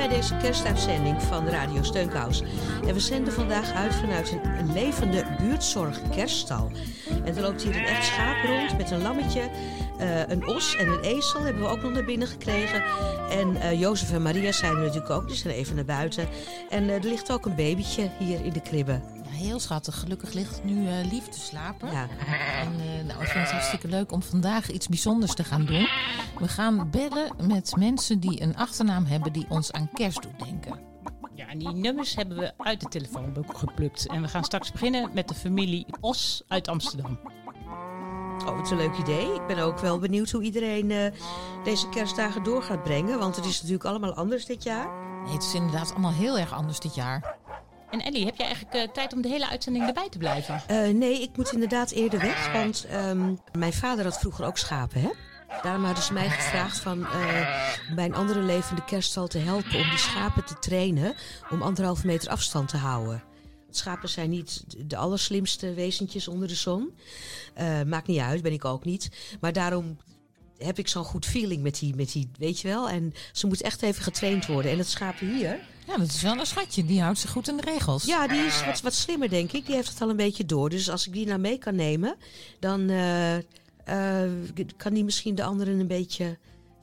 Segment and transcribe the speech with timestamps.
[0.00, 2.42] Bij deze kerstuitzending van Radio Steunkous.
[2.86, 6.70] En we zenden vandaag uit vanuit een, levende buurtzorg kerststal.
[7.24, 9.50] En er loopt hier een echt schaap rond met een lammetje,
[9.98, 12.82] eh, een os en een ezel hebben we ook nog naar binnen gekregen.
[13.30, 16.28] En eh Jozef en Maria zijn er natuurlijk ook, die zijn even naar buiten.
[16.70, 19.00] En eh, er ligt ook een babytje hier in de kribbe.
[19.40, 20.00] Heel schattig.
[20.00, 21.90] Gelukkig ligt het nu eh, lief te slapen.
[21.90, 22.08] Ja.
[22.60, 25.88] En eh, nou, ik vind het hartstikke leuk om vandaag iets bijzonders te gaan doen.
[26.38, 30.78] We gaan bellen met mensen die een achternaam hebben die ons aan kerst doet denken.
[31.34, 34.06] Ja, en die nummers hebben we uit de telefoonboek geplukt.
[34.06, 37.18] En we gaan straks beginnen met de familie Os uit Amsterdam.
[38.46, 39.34] Oh, wat een leuk idee.
[39.34, 41.12] Ik ben ook wel benieuwd hoe iedereen eh,
[41.64, 43.18] deze kerstdagen door gaat brengen.
[43.18, 44.88] Want het is natuurlijk allemaal anders dit jaar.
[45.24, 47.38] Nee, het is inderdaad allemaal heel erg anders dit jaar.
[47.90, 50.62] En Ellie, heb jij eigenlijk eh, tijd om de hele uitzending erbij te blijven?
[50.66, 55.00] Eh, nee, ik moet inderdaad eerder weg, want ehm, mijn vader had vroeger ook schapen,
[55.00, 55.10] hè?
[55.62, 59.88] Daarom hadden ze mij gevraagd van eh, bij een andere levende kerststal te helpen om
[59.88, 61.14] die schapen te trainen
[61.50, 63.22] om anderhalve meter afstand te houden.
[63.70, 66.90] Schapen zijn niet de allerslimste wezentjes onder de zon.
[67.54, 69.10] Eh, maakt niet uit, ben ik ook niet.
[69.40, 69.96] Maar daarom
[70.58, 72.88] heb ik zo'n goed feeling met die, met die, weet je wel.
[72.88, 74.70] En ze moet echt even getraind worden.
[74.70, 75.60] En het schaap hier,
[75.90, 76.84] Ja, dat is wel een schatje.
[76.84, 78.04] Die houdt zich goed in de regels.
[78.04, 79.66] ja, die is wat, wat slimmer, denk ik.
[79.66, 80.68] Die heeft het al een beetje door.
[80.70, 82.16] Dus als ik die nou mee kan nemen,
[82.60, 84.30] dan eh, eh,
[84.76, 86.38] kan die misschien de anderen een beetje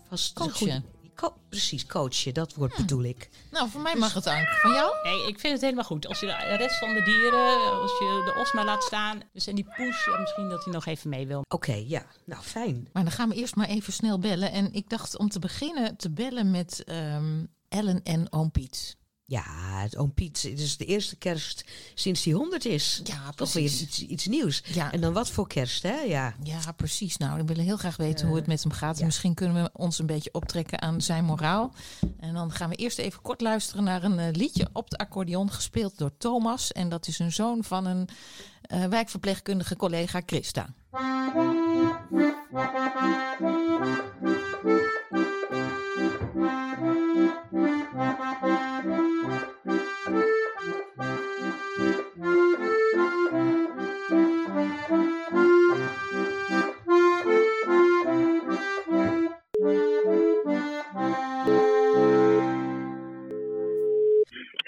[0.10, 0.34] vast...
[0.34, 0.86] Coachen.
[1.16, 2.34] Co- precies, coachen.
[2.34, 3.30] Dat woord bedoel ik.
[3.52, 4.48] Nou, voor mij mag het Ank.
[4.48, 4.92] Van jou?
[5.04, 6.08] Nee, ik vind het helemaal goed.
[6.08, 9.22] Als je de rest van de dieren, als je de os maar laat staan.
[9.34, 11.42] Dus en die poes, ja, misschien dat hij nog even mee wil.
[11.50, 12.06] Oké, ja.
[12.26, 12.88] Nou, fijn.
[12.94, 14.52] Maar dan gaan we eerst maar even snel bellen.
[14.52, 18.98] En ik dacht om te beginnen te bellen met ehm, Ellen en oom Piet.
[19.30, 19.44] Ja,
[19.82, 20.42] het oom Piet.
[20.42, 23.02] Het is de eerste kerst sinds hij 100 is.
[23.04, 23.82] Ja, Toch weer precies.
[23.82, 24.64] iets, iets nieuws.
[24.74, 24.92] Ja.
[24.92, 26.00] En dan wat voor kerst, hè?
[26.00, 26.36] Ja.
[26.44, 27.18] Ja, precies.
[27.18, 28.98] Nou, ik wil heel graag weten hoe het met hem gaat.
[28.98, 29.06] ja.
[29.06, 31.74] Misschien kunnen we ons een beetje optrekken aan zijn moraal.
[32.20, 35.52] En dan gaan we eerst even kort luisteren naar een eh, liedje op de accordeon
[35.52, 36.72] gespeeld door Thomas.
[36.72, 38.10] En dat is een zoon van een
[38.62, 40.74] eh, wijkverpleegkundige collega Christa.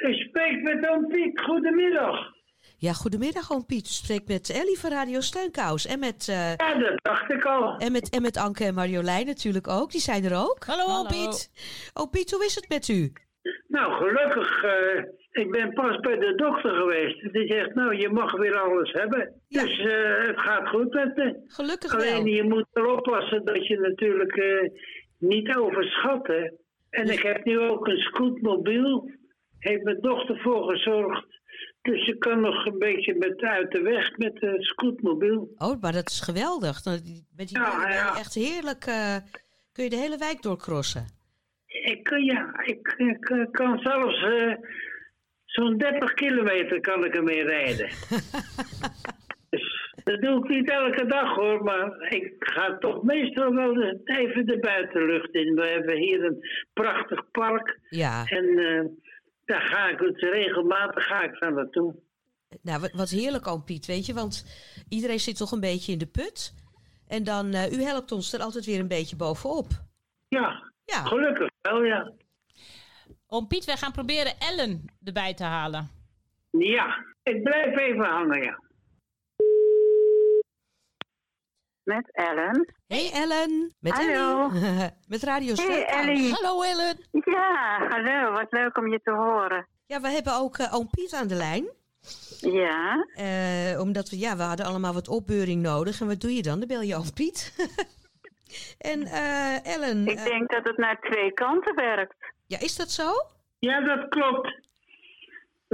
[0.01, 1.41] U spreekt met oom Piet.
[1.41, 2.38] Goedemiddag.
[2.79, 3.85] Ja, goedemiddag oom Piet.
[3.85, 5.85] U spreekt met Ellie van Radio Steunkous.
[5.85, 7.77] En met, eh, Ja, dat dacht ik al.
[7.77, 9.91] en met, en met Anke en Marjolein natuurlijk ook.
[9.91, 10.63] Die zijn er ook.
[10.65, 11.07] Hallo, oom.
[11.07, 11.51] Piet.
[11.93, 13.13] Oh Piet, hoe is het met u?
[13.67, 14.63] Nou, gelukkig.
[14.63, 17.33] eh, ik ben pas bij de dokter geweest.
[17.33, 19.33] Die zegt, nou, je mag weer alles hebben.
[19.47, 19.61] Ja.
[19.63, 21.43] Dus eh, het gaat goed met me.
[21.47, 22.01] Gelukkig wel.
[22.13, 24.69] Alleen je moet er oppassen dat je natuurlijk eh,
[25.17, 26.27] niet overschat.
[26.27, 26.49] Hè.
[26.89, 29.11] En ik heb nu ook een scootmobiel.
[29.59, 31.25] Heeft mijn dochter voor gezorgd.
[31.81, 35.51] Dus je kan nog een beetje met, uit de weg met de scootmobiel.
[35.57, 36.85] Oh, maar dat is geweldig.
[36.85, 37.03] Met
[37.47, 38.85] die Ja, echt heerlijk.
[38.85, 39.15] eh,
[39.71, 41.05] kun je de hele wijk doorcrossen.
[41.65, 44.53] Ik, kan- ja, ik, ik, eh, kan zelfs eh,
[45.45, 47.89] zo'n 30 kilometer kan ik ermee rijden.
[49.49, 54.45] dus, dat doe ik niet elke dag hoor, maar ik ga toch meestal wel even
[54.45, 55.55] de buitenlucht in.
[55.55, 58.83] We hebben hier een prachtig park Ja, en eh,
[59.49, 61.95] daar ga ik dus regelmatig ga ik daar naartoe.
[62.61, 64.13] nou wat, wat heerlijk oom Piet, weet je.
[64.13, 64.45] Want
[64.89, 66.53] iedereen zit toch een beetje in de put.
[67.07, 69.67] En dan, eh, u helpt ons er altijd weer een beetje bovenop.
[70.27, 72.11] Ja, Ja, gelukkig wel ja.
[73.27, 75.89] Oom Piet, wij gaan proberen Ellen erbij te halen.
[76.51, 78.59] Ja, ik blijf even hangen ja.
[81.89, 82.73] Met Ellen.
[82.87, 84.49] Hey Ellen, met Hallo.
[84.49, 84.89] Ellie.
[85.07, 85.85] met Radio Hey.
[85.85, 86.33] Ellie.
[86.33, 86.97] Hallo Ellen.
[87.11, 88.31] Ja, hallo.
[88.31, 89.67] Wat leuk om je te horen.
[89.85, 91.69] Ja, we hebben ook eh, oom Piet aan de lijn.
[92.39, 96.01] Ja, Eh, omdat we, ja, we hadden allemaal wat opbeuring nodig.
[96.01, 96.59] En wat doe je dan?
[96.59, 97.53] Dan bel je oom Piet.
[98.91, 102.15] en eh, Ellen, ik denk dat het naar twee kanten werkt.
[102.47, 103.11] ja, is dat zo?
[103.59, 104.59] Ja, dat klopt.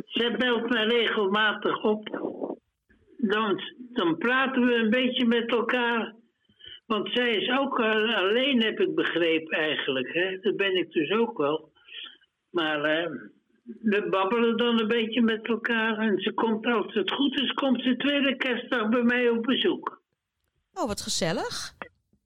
[0.06, 2.08] Ze belt me regelmatig op.
[3.18, 3.62] Dan,
[3.94, 6.16] dan praten we een beetje met elkaar.
[6.86, 10.14] Want zij is ook al- alleen, heb ik begrepen eigenlijk.
[10.14, 10.38] Hè?
[10.40, 11.72] Dat ben ik dus ook wel.
[12.52, 13.12] Maar eh,
[13.82, 15.98] we babbelen dan een beetje met elkaar.
[15.98, 20.02] En ze komt, als het goed is, komt ze tweede kerstdag bij mij op bezoek.
[20.74, 21.74] Oh, wat gezellig.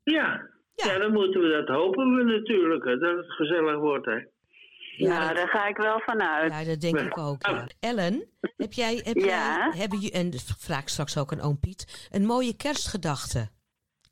[0.03, 0.91] Ja, Ja.
[0.93, 0.97] ja.
[0.99, 4.05] dan moeten we dat hopen we natuurlijk, hè, dat het gezellig wordt.
[4.05, 4.17] Hè.
[5.07, 6.51] Nou, dat- daar ga ik wel vanuit.
[6.53, 7.45] Ja, dat denk ik ook.
[7.47, 7.67] Ja.
[7.79, 9.23] Ellen, heb jij, heb Ja?
[9.25, 13.49] jij hebben je, en dat vraag ik straks ook aan oom Piet, een mooie kerstgedachte?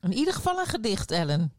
[0.02, 1.52] In ieder geval een gedicht, Ellen.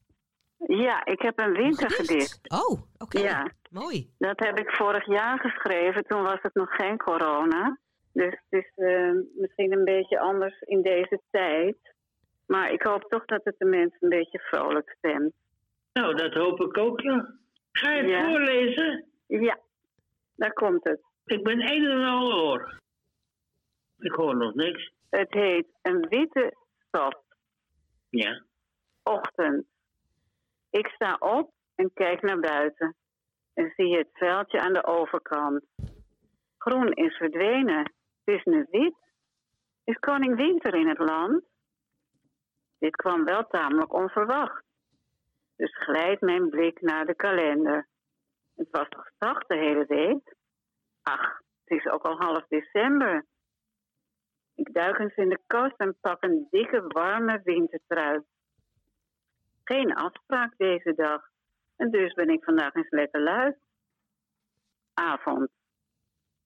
[0.68, 2.40] Ja, ik heb een wintergedicht.
[2.68, 3.20] Oh, oké.
[3.20, 3.52] Ja.
[3.70, 4.14] Mooi.
[4.18, 6.04] Dat heb ik vorig jaar geschreven.
[6.04, 7.78] Toen was het nog geen corona.
[8.14, 11.78] Dus het is eh, misschien een beetje anders in deze tijd.
[12.46, 15.34] Maar ik hoop toch dat het de mensen een beetje vrolijk stemt.
[15.94, 17.34] Nou, dat hoop ik ook, ja.
[17.72, 18.26] Ga je het Ja.
[18.26, 19.06] voorlezen?
[19.30, 19.60] Ja,
[20.36, 21.02] daar komt het.
[21.26, 22.80] Ik ben een en al oor.
[23.98, 24.92] Ik hoor nog niks.
[25.10, 26.56] Het heet Een witte
[26.88, 27.24] stad.
[28.10, 28.44] Ja.
[29.04, 29.66] Ochtend.
[30.70, 32.96] Ik sta op en kijk naar buiten.
[33.54, 35.66] En zie het veldje aan de overkant.
[36.58, 37.94] Groen is verdwenen.
[38.24, 38.96] Het is nu wit.
[39.84, 41.44] Is koning winter in het land?
[42.80, 44.64] Dit kwam wel tamelijk onverwacht.
[45.56, 47.88] Dus glijdt mijn blik naar de kalender.
[48.60, 50.36] Het was toch zacht de hele week?
[51.02, 53.26] Ach, het is ook al half december.
[54.56, 58.22] Ik duik eens in de kast en pak een dikke, warme wintertrui.
[59.64, 61.22] Geen afspraak deze dag.
[61.76, 63.56] En dus ben ik vandaag eens lekker lui.
[64.94, 65.50] Avond.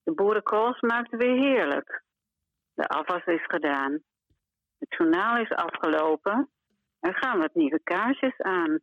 [0.03, 2.03] De boerenkool smaakt weer heerlijk.
[2.73, 3.91] De afwas is gedaan.
[4.77, 6.49] Het journaal is afgelopen.
[6.99, 8.79] Er gaan wat nieuwe kaarsjes aan.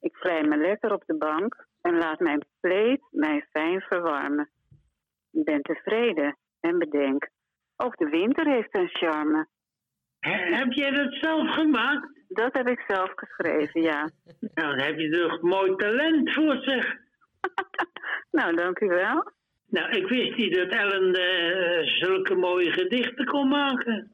[0.00, 4.50] Ik vlei me lekker op de bank en laat mijn pleet mij fijn verwarmen.
[5.32, 7.28] Ik ben tevreden en bedenk,
[7.76, 9.46] ook de winter heeft een charme.
[10.18, 12.08] He- heb jij dat zelf gemaakt?
[12.28, 14.10] Dat heb ik zelf geschreven, ja.
[14.54, 16.94] Nou, dan heb je toch mooi talent voor zich.
[18.30, 19.32] Nou, dank u wel.
[19.66, 24.12] Nou, ik wist niet dat Ellen eh, zulke mooie gedichten kon maken.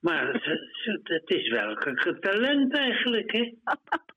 [0.00, 3.52] Maar ze- het is wel een talent eigenlijk, hè?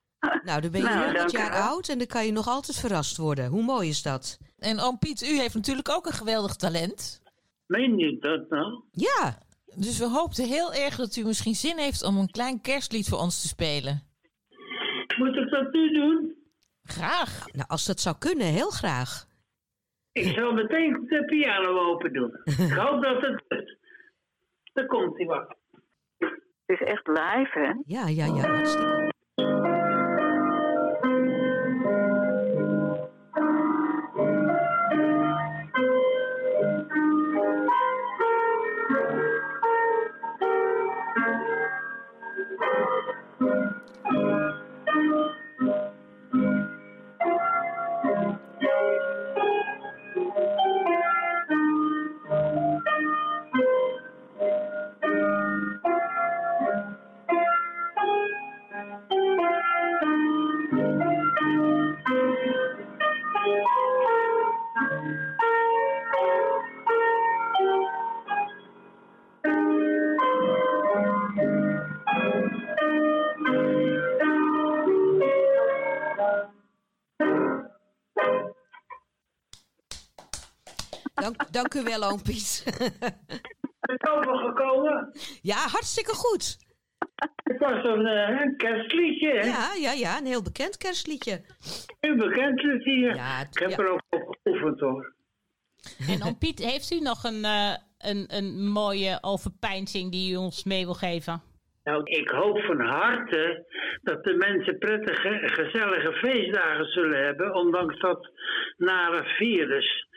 [0.43, 2.47] Nou, dan ben je Nou, 100 dank u jaar oud en dan kan je nog
[2.47, 3.45] altijd verrast worden.
[3.49, 4.39] Hoe mooi is dat?
[4.59, 7.21] En oom Piet, u heeft natuurlijk ook een geweldig talent.
[7.65, 8.81] Meen je dat nou?
[8.91, 9.37] Ja,
[9.75, 13.19] Dus we hoopten heel erg dat u misschien zin heeft om een klein kerstlied voor
[13.19, 14.03] ons te spelen.
[15.17, 16.35] Moet ik dat nu doen?
[16.83, 17.45] Graag.
[17.51, 19.25] nou als dat zou kunnen, heel graag.
[20.11, 22.31] Ik zal meteen de piano open doen.
[22.43, 23.77] Ik hoop dat het lukt.
[24.73, 25.55] Daar komt hij wat.
[26.65, 27.73] Het is echt live, hè?
[27.85, 29.10] Ja, ja, ja, hartstikke.
[81.21, 82.63] Dank, dank u wel, oom Piet.
[83.81, 85.11] Het is overgekomen.
[85.41, 86.57] ja, hartstikke goed.
[87.43, 89.47] Het was een, eh, een kerstliedje, hè?
[89.47, 91.41] Ja, ja, ja, een heel bekend kerstliedje.
[91.99, 93.15] Een bekend liedje hier.
[93.15, 93.77] Ja, ik heb ja.
[93.77, 95.13] er ook op geoefend, hoor.
[96.07, 100.63] En oom Piet, heeft u nog een, eh, een, een mooie overpeinzing die u ons
[100.63, 101.41] mee wil geven?
[101.83, 103.65] Nou, ik hoop van harte
[104.01, 108.29] dat de mensen prettige, gezellige feestdagen zullen hebben, ondanks dat
[108.77, 110.09] nare virus.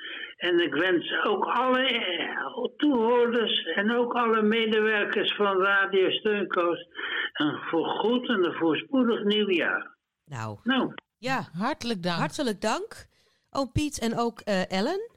[0.49, 6.87] En ik wens ook alle eh, toehoorders en ook alle medewerkers van Radio Steunkoos
[7.33, 9.97] een voorgoed en een voorspoedig nieuwjaar.
[10.25, 12.19] Nou, Nou, ja, Hartelijk dank.
[12.19, 13.07] hartelijk dank,
[13.51, 15.11] oom Piet en ook eh, Ellen.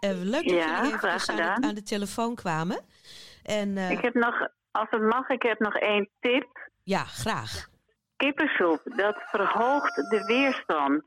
[0.00, 2.80] Eh, leuk dat Ja, jullie even aan de, aan de telefoon kwamen.
[3.42, 6.68] En eh, Ik heb nog, als het mag, ik heb nog één tip.
[6.82, 7.68] ja, graag.
[8.16, 11.02] Kippensoep, dat verhoogt de weerstand.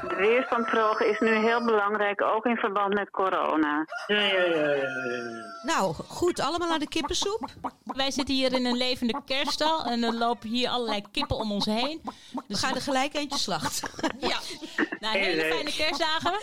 [0.00, 3.86] De weerstand verhogen is nu heel belangrijk, ook in verband met corona.
[4.06, 4.54] ja, ja, ja.
[4.54, 5.44] ja, ja.
[5.62, 7.48] Nou, goed, allemaal aan de kippensoep.
[7.84, 11.64] Wij zitten hier in een levende kerststal en er lopen hier allerlei kippen om ons
[11.64, 12.00] heen.
[12.32, 13.90] We Dus gaan er gelijk eentje slachten.
[14.18, 14.38] ja,
[15.00, 16.38] nou, hele fijne kerstdagen.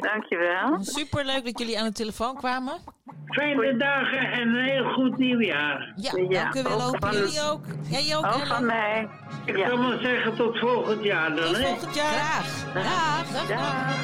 [0.00, 0.78] Dankjewel.
[0.80, 2.78] Superleuk dat jullie aan de telefoon kwamen.
[3.26, 5.92] Fijne dagen en een heel goed nieuwjaar.
[5.96, 7.60] Ja, Ja, dank u wel, ook van- jullie ook.
[7.88, 8.46] Jij ook, Ook Ellen.
[8.46, 9.08] van mij.
[9.44, 9.68] Ik Ja.
[9.68, 11.62] zal maar zeggen tot volgend jaar dan, Tot hè?
[11.66, 12.12] volgend jaar.
[12.12, 12.72] Graag.
[12.74, 13.26] Dag.
[13.32, 13.46] Dag.
[13.48, 13.94] Dag.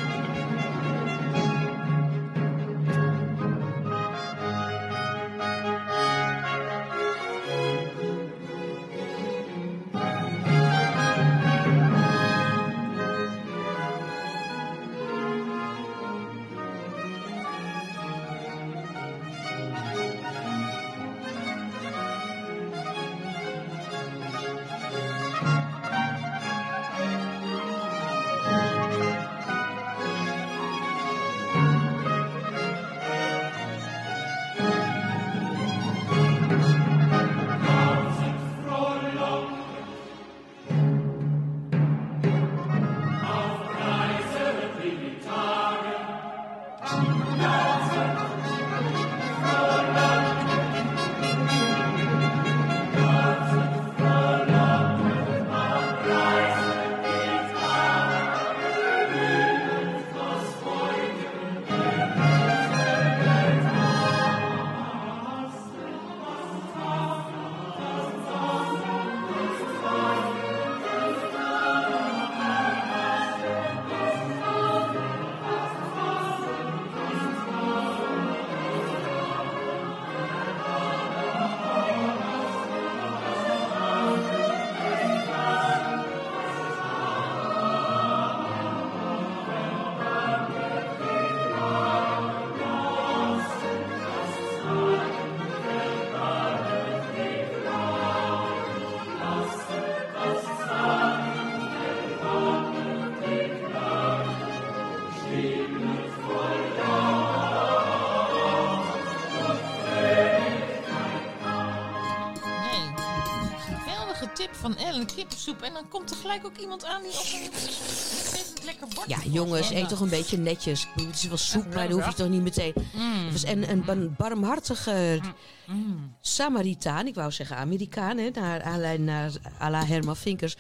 [114.61, 115.63] Van Ellen, kippensoep.
[115.63, 119.71] En dan komt er gelijk ook iemand aan die op een lekker bord Ja, jongens,
[119.71, 120.87] eet toch een beetje netjes.
[120.95, 122.73] Het is wel soep, maar dan hoef je toch niet meteen...
[122.95, 123.25] Mm.
[123.25, 125.21] Het was een, een, bar- barmhartige
[125.67, 126.15] Mm.
[126.21, 130.57] Samaritaan, ik wou zeggen Amerikaan, hè, naar aanleiding naar à la Herman Vinkers.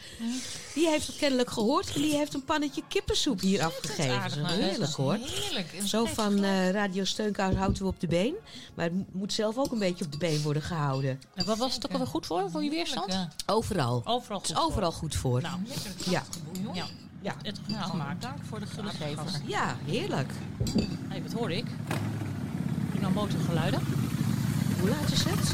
[0.75, 4.15] Die heeft het kennelijk gehoord en die heeft een pannetje kippensoep hier afgegeven.
[4.21, 5.15] aardig, Dat is maar dat Heerlijk hoor.
[5.15, 5.73] Heerlijk.
[5.73, 8.35] En Zo van eh, Radio Steunkous houden we op de been.
[8.75, 11.21] Maar het mo- moet zelf ook een beetje op de been worden gehouden.
[11.35, 13.13] En wat was het ook alweer goed voor, voor je weerstand?
[13.13, 13.29] Ja.
[13.95, 14.15] Overal.
[14.15, 15.41] Overal Het goed is overal goed voor.
[15.43, 16.23] Nou, Lekker Ja.
[16.73, 16.85] ja.
[17.21, 17.35] Ja.
[17.43, 18.23] Het goed Nou, gemaakt.
[18.23, 19.33] dank voor de gullegevers.
[19.47, 20.33] Ja, heerlijk.
[21.09, 21.67] Hey, wat hoor ik?
[22.93, 23.81] Ik nou motorgeluiden.
[24.81, 25.53] Hoe laat is het?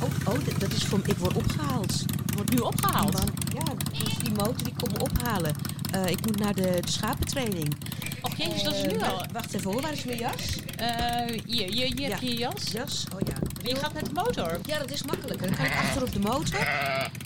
[0.00, 2.04] Oh, oh dat- is voor ik word opgehaald.
[2.36, 3.12] Wordt nu opgehaald.
[3.12, 3.62] Man, ja,
[3.98, 5.54] dus die motor die komt me ophalen.
[5.92, 7.76] Eh, ik moet naar de, de schapentraining.
[8.22, 9.24] Och jezus, dat is Eh, nu wa- al.
[9.32, 10.56] Wacht even hoor, waar is mijn jas?
[10.76, 12.64] Eh, hier, hier, hier heb je je jas.
[12.72, 13.04] Jas?
[13.14, 13.68] Oh ja.
[13.70, 14.58] Je gaat met de motor.
[14.66, 15.46] Ja, dat is makkelijker.
[15.46, 16.58] Dan kan ik achter op de motor.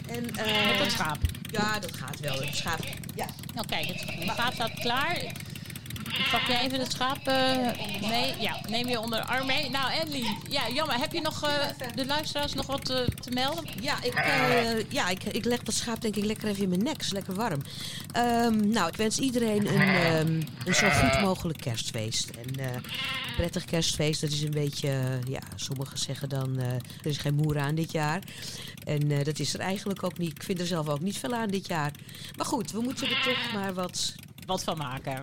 [0.07, 1.19] En, eh, Met het schaap.
[1.51, 2.41] Ja, dat gaat wel.
[2.41, 2.85] Het schaap.
[3.15, 3.27] Ja.
[3.55, 3.99] Nou kijk, het
[4.35, 5.19] schaap staat klaar.
[6.31, 8.35] Pak jij even het schaap eh, mee?
[8.39, 9.71] Ja, neem je onder de arm mee.
[9.71, 10.99] Nou, Ellie, ja, jammer.
[10.99, 11.53] Heb je nog eh,
[11.95, 13.65] de luisteraars nog wat eh, te melden?
[13.81, 14.15] Ja, ik,
[14.89, 17.01] ja ik, ik leg dat schaap denk ik lekker even in mijn nek.
[17.01, 17.61] Is lekker warm.
[18.13, 22.31] Ehm, nou, ik wens iedereen een, ehm, een zo goed mogelijk kerstfeest.
[22.31, 22.83] En
[23.37, 25.19] prettig kerstfeest, dat is een beetje...
[25.29, 26.59] ja, sommigen zeggen dan...
[26.59, 28.23] er is geen moer aan dit jaar.
[28.85, 30.31] En dat is er eigenlijk ook niet.
[30.31, 31.93] Ik vind er zelf ook niet veel aan dit jaar.
[32.37, 34.15] Maar goed, we moeten er toch maar wat,
[34.47, 35.21] Wat van maken.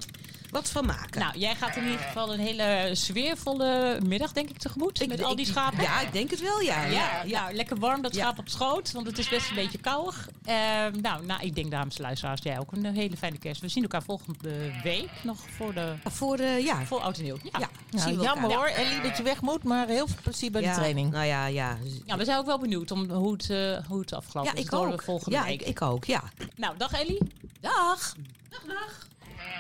[0.52, 1.20] Wat van maken.
[1.20, 5.02] Nou, jij gaat in ieder geval een hele sfeervolle middag, denk ik, tegemoet.
[5.02, 5.82] Ik- met al die schapen.
[5.82, 6.84] Ja, ik denk het wel, ja.
[6.86, 7.42] Ja, ja.
[7.42, 10.30] nou, lekker warm, dat schaap op schoot, want het is best een beetje koudig.
[10.46, 13.62] Ehm, nou, nou, ik denk, dames en luisteraars, jij ook een hele fijne kerst.
[13.62, 16.86] We zien elkaar volgende week nog voor, de, Voor, eh, ja.
[16.86, 17.38] voor Oud en Nieuw.
[17.60, 17.70] Ja.
[17.92, 21.12] Nou, jammer hoor, Ellie, dat je weg moet, maar heel veel plezier bij de training.
[21.12, 21.78] Nou ja, ja.
[22.06, 24.66] Ja, we zijn ook wel benieuwd om hoe het, eh, hoe het afgelopen Ja, is.
[24.66, 25.02] ik ook.
[25.04, 25.62] volgende Ja, week.
[25.62, 26.24] ik, ik ook, ja.
[26.56, 27.18] Nou, dag Ellie.
[27.62, 28.16] Dag.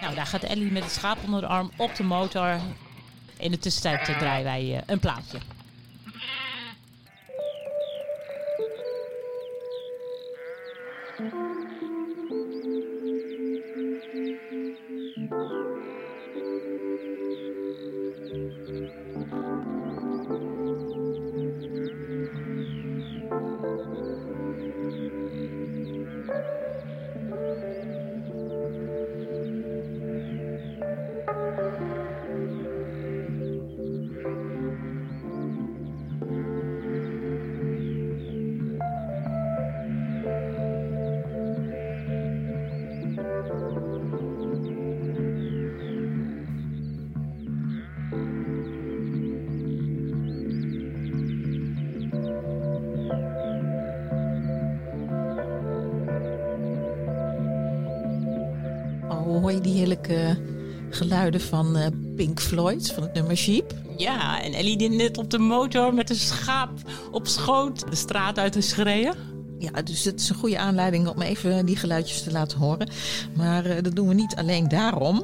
[0.01, 2.59] Nou, daar gaat Ellie met het schaap onder de arm op de motor.
[3.37, 5.39] In de tussentijd draaien wij eh, een plaatje.
[61.37, 63.73] Geluiden van eh, Pink Floyd, van het nummer Sheep?
[63.97, 66.69] Ja, en Ellie die net op de motor met een schaap
[67.11, 69.15] op schoot de straat uit is gereden.
[69.59, 72.89] Ja, dus het is een goede aanleiding om even die geluidjes te laten horen.
[73.35, 75.23] Maar eh, dat doen we niet alleen daarom.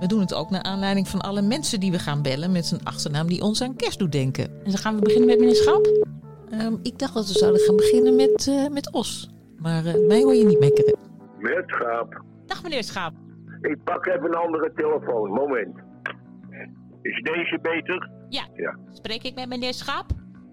[0.00, 2.84] We doen het ook naar aanleiding van alle mensen die we gaan bellen met een
[2.84, 4.44] achternaam die ons aan kerst doet denken.
[4.44, 6.06] En dan gaan we beginnen met meneer Schap.
[6.50, 9.30] Ehm, ik dacht dat we zouden gaan beginnen met, eh, met Os.
[9.58, 10.94] Maar eh, mij hoor je niet mekkeren.
[11.38, 12.22] Met schaap.
[12.46, 13.12] Dag meneer Schaap.
[13.66, 15.30] Ik pak even een andere telefoon.
[15.30, 15.76] Moment.
[17.02, 18.10] Is deze beter?
[18.28, 18.44] Ja.
[18.54, 18.78] Ja.
[18.90, 20.06] Spreek ik met meneer Schaap?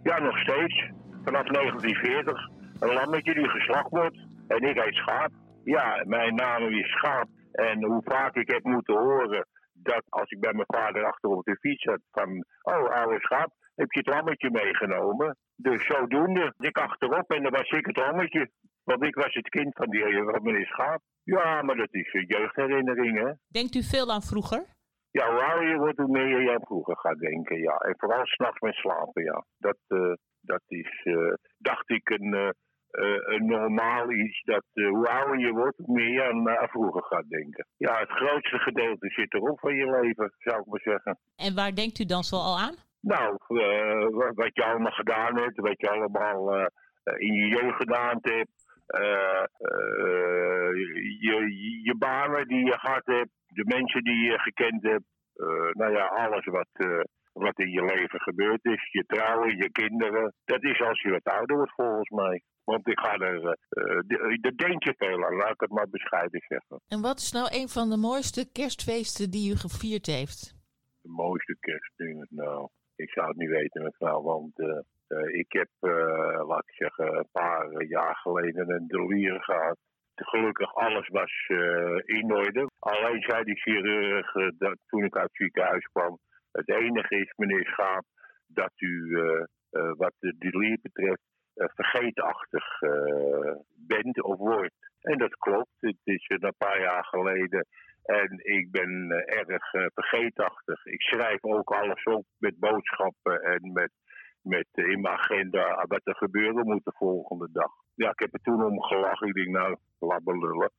[0.04, 0.92] Ja, nog steeds.
[1.24, 2.50] Vanaf 1940.
[2.80, 4.18] Een lammetje die geslacht wordt.
[4.48, 5.32] En ik heet Schaap.
[5.64, 7.28] Ja, mijn naam is Schaap.
[7.52, 11.46] En hoe vaak ik heb moeten horen dat als ik bij mijn vader achter op
[11.46, 12.46] de fiets zat van...
[12.62, 15.38] Oh, oude Schaap, heb je het lammetje meegenomen?
[15.56, 16.54] Dus zodoende.
[16.58, 18.50] Ik achterop en dan was ik het lammetje.
[18.84, 21.02] Want ik was het kind van die van meneer Schaap.
[21.24, 23.32] Ja, maar dat is een jeugdherinnering, hè?
[23.48, 24.66] Denkt u veel aan vroeger?
[25.12, 27.76] Ja, hoe ouder je wordt, hoe meer je aan vroeger gaat denken, ja.
[27.76, 29.46] En vooral s'nachts met slapen, ja.
[29.58, 32.50] Dat, eh, dat is, eh, dacht ik, een, eh,
[32.88, 34.42] eh, een normaal iets.
[34.44, 37.68] Dat eh, hoe ouder je wordt, hoe meer je aan, aan vroeger gaat denken.
[37.78, 41.20] Ja, het grootste gedeelte zit erop van je leven, zou ik maar zeggen.
[41.36, 42.76] En waar denkt u dan zo al aan?
[43.00, 46.66] Nou, eh, wat- je allemaal gedaan hebt, wat je allemaal eh,
[47.04, 48.52] eh, in je jeugd gedaan hebt.
[48.86, 50.70] Eh, eh,
[51.28, 51.36] je,
[51.84, 55.04] je banen die je gehad hebt, de mensen die je gekend hebt.
[55.34, 57.00] eh, nou ja, alles wat, eh,
[57.34, 58.92] wat in je leven gebeurd is.
[58.92, 60.34] Je trouwen, je kinderen.
[60.46, 62.42] Dat is als je wat ouder wordt volgens mij.
[62.64, 65.72] Want ik ga er, eh, eh, d- daar denk je veel aan, laat ik het
[65.72, 66.82] maar bescheiden zeggen.
[66.88, 70.56] En wat is nou een van de mooiste kerstfeesten die u gevierd heeft?
[71.02, 72.70] De mooiste kerstdingen, nou.
[72.96, 77.18] Ik zou het niet weten, mevrouw, want eh, eh, ik heb, eh, laat ik zeggen,
[77.18, 79.78] een paar jaar geleden een delier gehad.
[80.16, 81.48] Gelukkig, alles was
[82.06, 82.70] in orde.
[82.80, 86.20] Alleen zei die chirurg dat, toen ik uit het ziekenhuis kwam...
[86.52, 88.04] het enige is, meneer Schaap,
[88.48, 89.18] dat u,
[89.72, 91.22] wat de delier betreft...
[91.54, 92.80] vergeetachtig
[93.88, 94.92] bent of wordt.
[95.02, 95.76] En dat klopt.
[95.80, 97.68] Het is een paar jaar geleden
[98.04, 100.86] en ik ben eh, erg eh, vergeetachtig.
[100.86, 103.92] Ik schrijf ook alles op met boodschappen en met,
[104.42, 107.72] met eh, in mijn agenda wat er gebeuren moet de volgende dag.
[107.96, 109.28] Ja, ik heb er toen om gelachen.
[109.28, 110.72] Ik denk, nou, laat me lullen.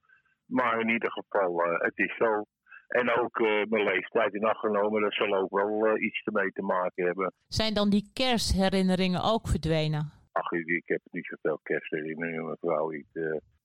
[0.47, 2.45] Maar in ieder geval, het is zo.
[2.89, 7.05] En ook mijn leeftijd in acht genomen, dat zal ook wel iets ermee te maken
[7.05, 7.33] hebben.
[7.47, 10.13] Zijn dan die kerstherinneringen ook verdwenen?
[10.33, 12.93] Ach, ik, ik heb niet zoveel kerstherinneringen, mevrouw.
[12.93, 13.07] Ik,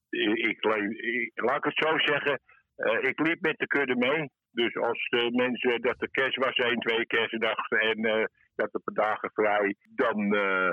[0.10, 2.40] ik, ik- laat ik het zo zeggen,
[2.80, 4.30] eh, ik liep met de kudde mee.
[4.52, 8.24] Dus als de mensen dat de kerst was, één, twee kerstdagen en eh
[8.56, 10.72] dat een paar dagen vrij, dan eh,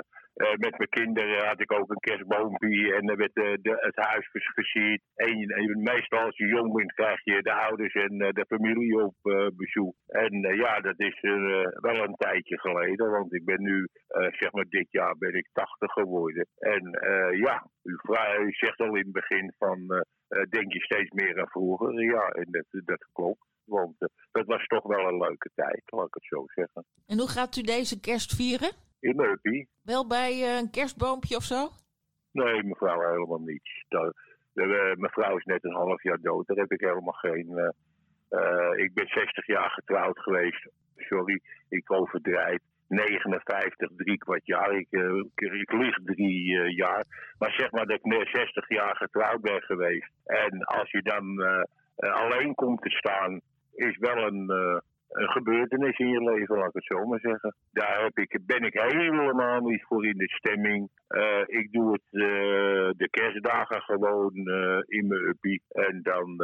[0.57, 4.51] met mijn kinderen had ik ook een kerstboompje en dan werd de, het huis vers-
[4.53, 5.01] versierd.
[5.15, 9.15] En, en meestal als je jong bent krijg je de ouders en de familie op
[9.55, 9.95] bezoek.
[10.07, 11.19] En ja, dat is
[11.81, 13.87] wel een tijdje geleden, want ik ben nu,
[14.29, 16.47] zeg maar dit jaar ben ik 80 geworden.
[16.59, 16.83] En
[17.37, 17.97] ja, u,
[18.45, 20.05] u zegt al in het begin van,
[20.49, 22.03] denk je steeds meer aan vroeger?
[22.03, 23.45] Ja, en dat, dat klopt.
[23.63, 26.85] Want eh, dat was toch wel een leuke tijd, laat ik het zo zeggen.
[27.05, 28.71] En hoe gaat u deze kerst vieren?
[28.99, 29.67] In Meupie?
[29.81, 31.69] Wel bij eh, een kerstboompje of zo?
[32.31, 33.85] Nee, mevrouw, helemaal niets.
[33.87, 34.15] Dat,
[34.53, 36.47] eh, mevrouw is net een half jaar dood.
[36.47, 37.57] Daar heb ik helemaal geen.
[37.57, 37.69] eh,
[38.29, 40.69] eh, ik ben 60 jaar getrouwd geweest.
[40.95, 42.59] Sorry, ik overdrijf.
[42.87, 44.71] 59, drie kwart jaar.
[44.71, 45.23] Ik, eh,
[45.59, 47.03] ik, lig drie eh, jaar.
[47.39, 50.11] Maar zeg maar dat ik net 60 jaar getrouwd ben geweest.
[50.25, 53.41] En als je dan eh, alleen komt te staan,
[53.73, 57.55] is wel een, gebeurtenis in je leven, laat ik het zo maar zeggen.
[57.71, 60.89] Daar heb ik, ben ik helemaal niet voor in de stemming.
[61.45, 62.01] Ik doe het
[62.97, 64.33] de kerstdagen gewoon
[64.85, 65.61] in mijn uppie.
[65.69, 66.35] En dan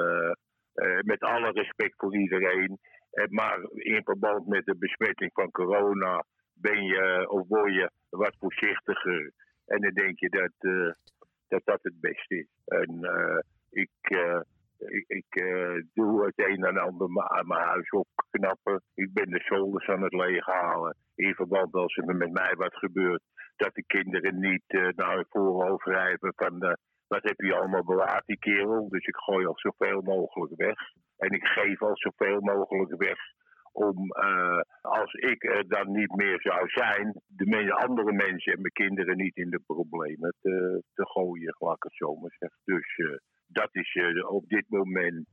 [1.05, 2.79] met alle respect voor iedereen.
[3.13, 6.23] Eh, maar in verband met de besmetting van corona
[6.53, 9.31] ben je of word je wat voorzichtiger.
[9.65, 10.91] En dan denk je dat eh,
[11.47, 12.47] dat, dat het beste is.
[12.65, 13.89] En eh, ik,
[14.77, 18.81] ik, ik doe het een en ander aan mijn huis opknappen.
[18.93, 20.95] Ik ben de zolders aan het leeghalen.
[21.15, 23.21] In verband als er met mij wat gebeurt.
[23.55, 26.77] Dat de kinderen niet naar voren overrijden van...
[27.13, 28.89] wat heb je allemaal bewaard, die kerel?
[28.89, 30.79] Dus ik gooi al zoveel mogelijk weg.
[31.17, 33.19] En ik geef al zoveel mogelijk weg
[33.71, 38.73] om, eh, als ik er dan niet meer zou zijn, de andere mensen en mijn
[38.73, 42.19] kinderen niet in de problemen te, te gooien, laat ik het zo.
[42.63, 45.27] Dus eh, dat is eh, op dit moment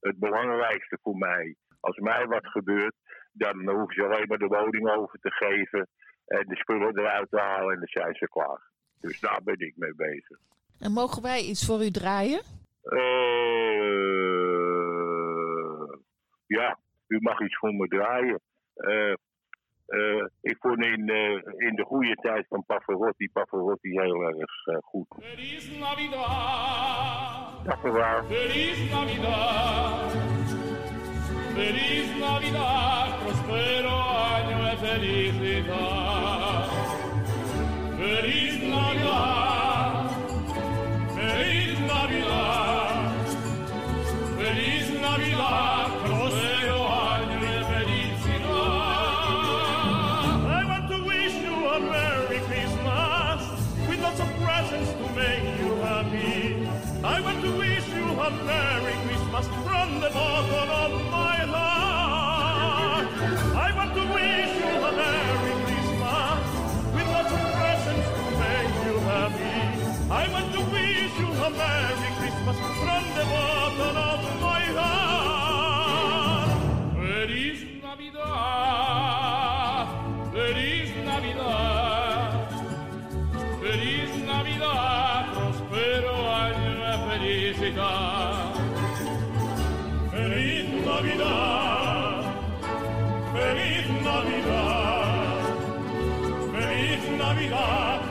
[0.00, 1.54] het belangrijkste voor mij.
[1.80, 2.94] Als mij wat gebeurt,
[3.32, 5.88] dan hoeven ze alleen maar de woning over te geven
[6.26, 8.70] en de spullen eruit te halen en dan zijn ze klaar.
[9.00, 10.38] Dus daar ben ik mee bezig.
[10.82, 12.42] En mogen wij iets voor u draaien?
[12.82, 13.42] Eh,
[16.46, 18.40] ja, u mag iets voor me draaien.
[18.74, 19.12] Eh,
[19.86, 21.08] eh, ik vond in,
[21.56, 25.06] in de goede tijd van Pavarotti, Pavarotti heel erg eh, goed.
[25.18, 26.24] Feliz Navidad,
[28.28, 30.12] feliz Navidad,
[31.54, 33.94] feliz Navidad, prospero
[34.34, 36.70] año de felicidad.
[37.98, 39.61] Feliz Navidad,
[60.04, 60.08] I
[63.76, 66.42] want to wish you a Merry Christmas
[66.92, 69.62] with a few presents to make you happy.
[70.10, 75.21] I want to wish you a Merry Christmas from the bottom of my heart.
[94.44, 95.42] Navidad,
[96.52, 98.01] feliz Navidad,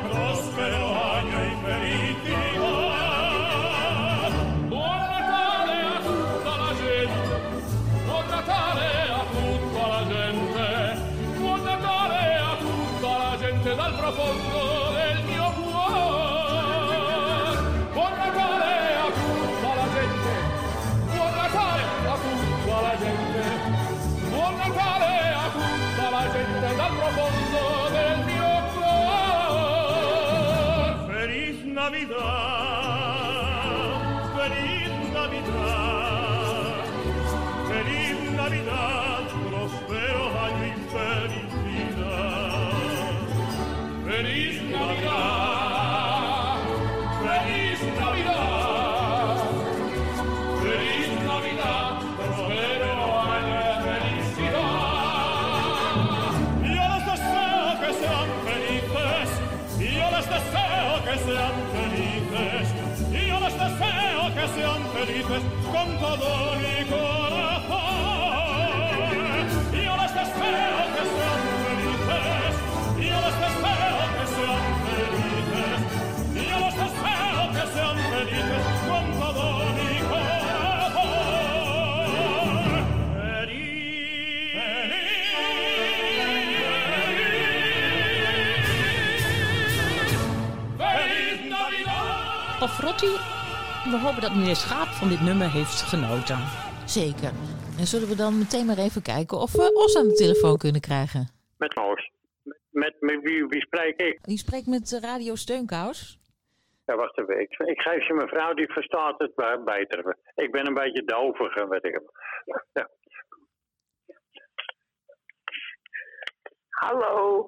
[31.82, 32.22] Navidad,
[34.38, 36.86] feliz Navidad,
[37.70, 40.78] feliz Navidad, prospero año y.
[44.06, 45.81] Feliz Navidad,
[64.42, 67.70] que sean felices con todo mi corazón.
[69.72, 72.54] Yo les deseo que sean felices,
[72.98, 75.80] yo les deseo que sean felices,
[76.50, 79.46] yo les deseo que sean felices con todo
[79.78, 81.12] mi corazón.
[90.80, 93.41] Feliz Navidad!
[93.84, 96.38] We hopen dat meneer Schaap van dit nummer heeft genoten.
[96.86, 97.32] Zeker.
[97.80, 100.82] En zullen we dan meteen maar even kijken of we Os aan de telefoon kunnen
[100.82, 101.30] krijgen?
[101.58, 102.12] Met Roos.
[102.70, 104.20] Met, met wie, wie spreek ik?
[104.24, 106.20] Die spreekt met Radio Steunkous.
[106.86, 107.40] Ja, wacht even.
[107.40, 110.18] Ik, ik geef je mevrouw, die verstaat het be- beter.
[110.36, 112.02] Ik ben een beetje dovig, en weet ik.
[112.74, 112.90] Ja.
[116.70, 117.48] Hallo.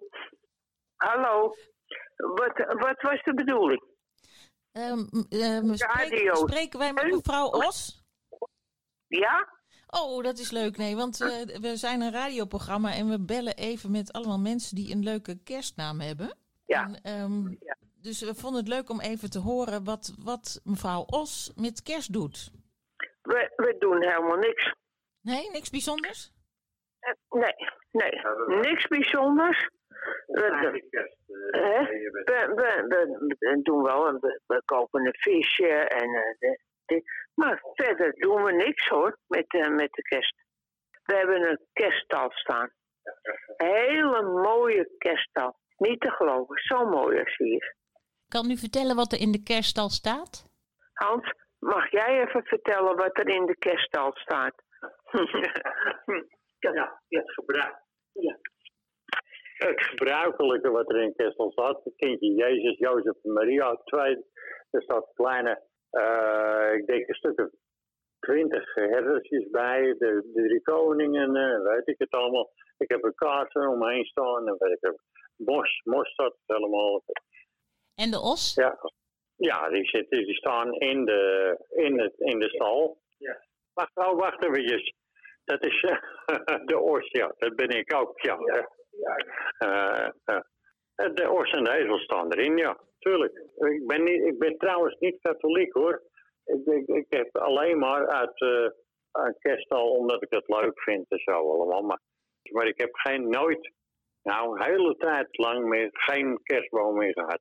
[0.96, 1.54] Hallo.
[2.16, 3.84] Wat, wat was de bedoeling?
[4.74, 5.08] M-
[5.76, 6.36] spreek- Radio.
[6.36, 8.04] spreken wij met mevrouw Os?
[9.08, 9.48] Ja?
[9.88, 10.78] Oh, dat is leuk.
[10.78, 14.94] Nee, want eh, we zijn een radioprogramma en we bellen even met allemaal mensen die
[14.96, 16.38] een leuke kerstnaam hebben.
[16.66, 16.84] Ja.
[16.86, 17.56] En, ehm,
[18.02, 22.14] Dus we vonden het leuk om even te horen wat, wat mevrouw Os met kerst
[22.14, 22.52] doet.
[23.22, 24.74] We, we doen helemaal niks.
[25.22, 26.32] Nee, niks bijzonders?
[27.00, 27.54] Eh, Nee,
[27.92, 28.12] nee.
[28.62, 29.70] Niks bijzonders.
[30.34, 30.42] We,
[31.52, 31.80] hè?
[31.84, 36.14] we, we, we, we doen wel, we, we kopen een visje en...
[36.16, 40.36] eh, de- de- maar verder doen we niks hoor, met, eh, met de kerst.
[41.04, 42.72] We hebben een kerststal staan.
[43.58, 45.56] Hele mooie kerststal.
[45.78, 47.76] Niet te geloven, zo mooi als hier.
[48.28, 50.46] Kan u vertellen wat er in de kerststal staat?
[50.94, 54.56] Hans, mag jij even vertellen wat er in de kerststal staat?
[56.60, 57.76] Ja, het gebruik.
[58.14, 58.38] Ja.
[59.70, 61.84] Het gebruikelijke wat er in Kestel staat.
[61.84, 63.76] Het kindje Jezus, Jozef en Maria.
[63.86, 64.26] Twee,
[64.72, 67.50] er staat kleine, eh, ik denk een stuk of
[68.20, 69.96] twintig herdersjes bij.
[69.98, 72.52] De, de drie koningen, eh, weet ik het allemaal.
[72.78, 74.48] Ik heb een kaart er omheen staan.
[74.48, 75.02] En weet ik het.
[75.36, 77.04] Mos, Mos staat helemaal.
[77.96, 78.54] En de os?
[78.56, 78.80] Ja,
[79.36, 82.98] ja die, zitten, die staan in de, in het, in de stal.
[83.18, 83.44] Ja.
[83.74, 84.94] Wacht, oh, wacht eventjes.
[85.44, 85.82] Dat is
[86.72, 87.34] de os, ja.
[87.38, 88.38] Dat ben ik ook, ja.
[91.14, 92.78] De os en de ezel staan erin, ja.
[93.00, 93.38] Tuurlijk.
[93.56, 96.02] Ik ben, niet, ik ben trouwens niet katholiek, hoor.
[96.46, 98.68] Ik, ik, ik heb alleen maar uit eh
[99.14, 101.82] een kerststal omdat ik het leuk vind en zo allemaal.
[101.82, 102.00] Maar,
[102.52, 103.72] maar ik heb geen, nooit,
[104.24, 107.40] nou, een hele tijd lang meer, geen kerstboom meer gehad.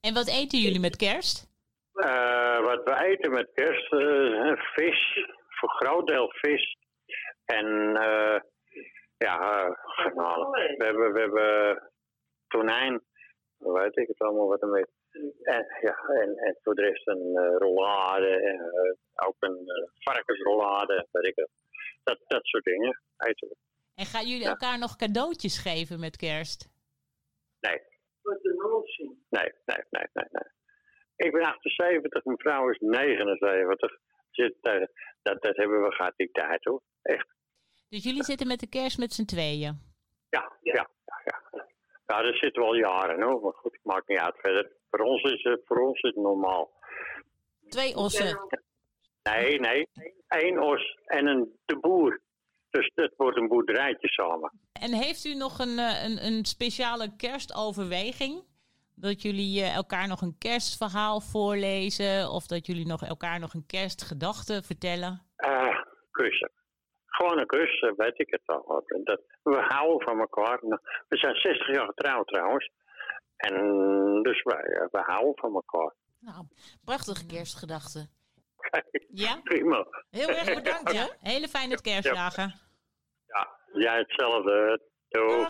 [0.00, 1.52] En wat eten jullie met kerst?
[1.92, 6.76] Eh, wat we eten met kerst, eh, vis, voor een groot deel vis.
[7.44, 8.40] En eh,
[9.24, 10.50] ja, eh, garnalen.
[10.50, 11.82] we hebben, we hebben
[12.48, 13.02] tonijn,
[13.58, 14.84] weet ik het allemaal wat ermee.
[15.42, 19.88] En, ja, en, en voor de rest een eh, rollade, en, eh, ook een eh,
[19.94, 21.50] varkensrollade, weet ik het.
[22.02, 23.56] Dat, dat soort dingen eten we.
[23.94, 26.68] En gaan jullie elkaar nog cadeautjes geven met kerst?
[27.60, 27.80] Nee.
[29.28, 30.52] Nee, nee, nee, nee, nee.
[31.16, 33.98] Ik ben 78, mijn vrouw is 79.
[34.30, 34.86] Zit, eh,
[35.22, 36.82] dat, dat hebben we gehad die tijd hoor.
[37.02, 37.33] Echt.
[37.94, 39.78] Dus jullie zitten met de kerst met z'n tweeën?
[40.30, 40.88] Ja, ja,
[41.24, 41.42] ja.
[42.06, 43.40] Dat zitten wel jaren hoor.
[43.40, 44.72] Maar goed, het maakt niet uit verder.
[44.90, 46.70] Voor ons is het, voor ons is het normaal.
[47.68, 48.38] Twee ossen.
[49.22, 49.88] Nee, nee.
[50.28, 52.20] Eén os en een de boer.
[52.70, 54.52] Dus het wordt een boerderijtje samen.
[54.72, 58.44] En heeft u nog een, eh, een, een speciale kerstoverweging?
[58.94, 62.30] Dat jullie eh, elkaar nog een kerstverhaal voorlezen?
[62.30, 65.22] Of dat jullie nog elkaar nog een kerstgedachte vertellen?
[65.36, 65.80] Eh,
[66.10, 66.50] kussen.
[67.16, 68.84] Gewoon een kus, eh, weet ik het al.
[69.04, 70.58] Dat, we houden van elkaar.
[70.62, 72.70] Nou, We zijn 60 jaar getrouwd trouwens.
[73.36, 73.54] En
[74.22, 75.94] dus wij, eh, we houden van elkaar.
[76.18, 76.46] Nou,
[76.84, 78.08] prachtige kerstgedachte.
[79.12, 79.40] Ja?
[79.42, 79.86] Prima.
[80.10, 81.06] Heel erg bedankt, hè?
[81.20, 82.54] Hele fijne kerstdagen.
[83.26, 84.80] Ja, jij hetzelfde.
[85.08, 85.46] Doei.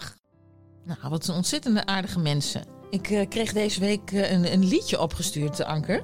[0.84, 2.62] Nou, wat een ontzettende aardige mensen.
[2.90, 6.02] Ik eh, kreeg deze week een, een liedje opgestuurd, Anker.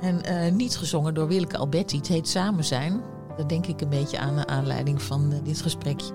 [0.00, 1.96] En eh, niet gezongen door Willeke Alberti.
[1.96, 3.15] Het heet Samen zijn.
[3.36, 6.12] Daar denk ik een beetje aan naar aanleiding van eh, dit gesprekje.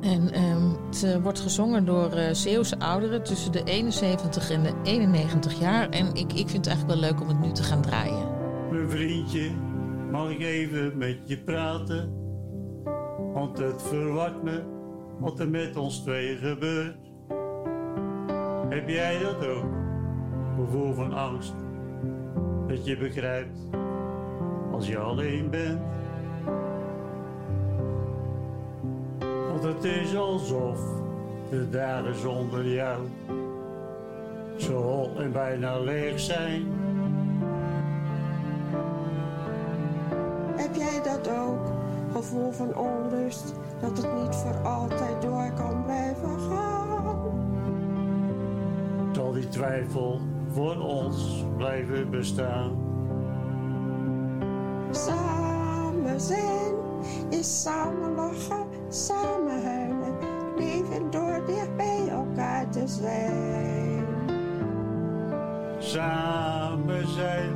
[0.00, 4.72] En ehm, het eh, wordt gezongen door eh Zeeuwse ouderen tussen de 71 en de
[4.82, 5.88] 91 jaar.
[5.88, 8.28] En ik, ik vind het eigenlijk wel leuk om het nu te gaan draaien.
[8.70, 9.50] Mijn vriendje,
[10.10, 12.12] mag ik even met je praten?
[13.32, 14.62] Want het verwart me
[15.18, 16.96] wat er met ons twee gebeurt.
[18.68, 19.64] Heb jij dat ook?
[20.56, 21.54] Gevoel van angst.
[22.66, 23.58] Dat je begrijpt
[24.72, 25.80] als je alleen bent.
[29.66, 30.78] Het is alsof
[31.50, 33.00] de dagen zonder jou
[34.56, 36.66] zo hol en bijna leeg zijn.
[40.56, 41.74] Heb jij dat ook?
[42.12, 47.34] Gevoel van onrust, dat het niet voor altijd door kan blijven gaan.
[49.12, 50.20] Zal die twijfel
[50.52, 52.84] voor ons blijven bestaan?
[54.90, 56.74] Samen zijn
[57.28, 59.45] is samen lachen, samen
[62.86, 64.04] te zijn.
[65.78, 67.52] Samen zijn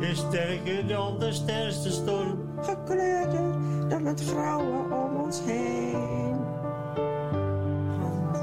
[0.00, 2.38] is sterker dan de sterkste storm.
[2.62, 3.54] Gekleurder
[3.88, 6.36] dan het grauwe om ons heen.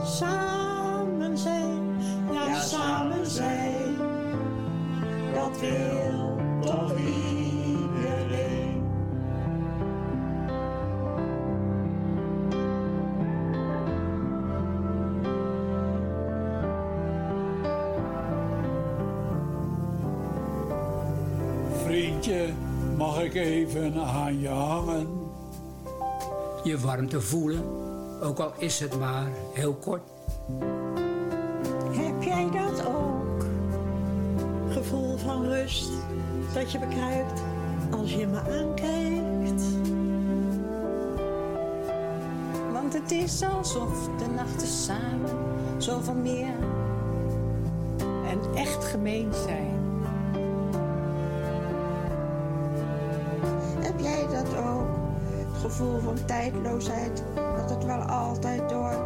[0.04, 1.82] Samen zijn,
[2.32, 3.98] ja, samen zijn.
[5.34, 6.19] Dat wil
[23.20, 25.08] mag ik even aan je hangen?
[26.64, 27.64] Je warmte voelen,
[28.22, 30.02] ook al is het maar heel kort.
[31.92, 33.46] Heb jij dat ook?
[34.70, 35.92] Gevoel van rust,
[36.54, 37.42] dat je bekruipt
[37.92, 39.64] als je me aankijkt.
[42.72, 45.38] Want het is alsof de nachten samen
[45.78, 46.54] zoveel meer
[48.28, 49.69] en echt gemeen zijn.
[55.70, 58.99] Gevoel van tijdloosheid, dat het wel altijd door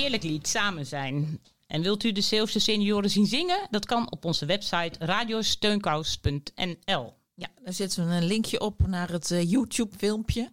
[0.00, 1.40] heerlijk lied, Samen zijn.
[1.66, 3.66] En wilt u de Zeeuwse senioren zien zingen?
[3.70, 7.14] Dat kan op onze website radiosteunkous.nl.
[7.34, 10.50] Ja, daar zetten we een linkje op naar het eh, YouTube-filmpje.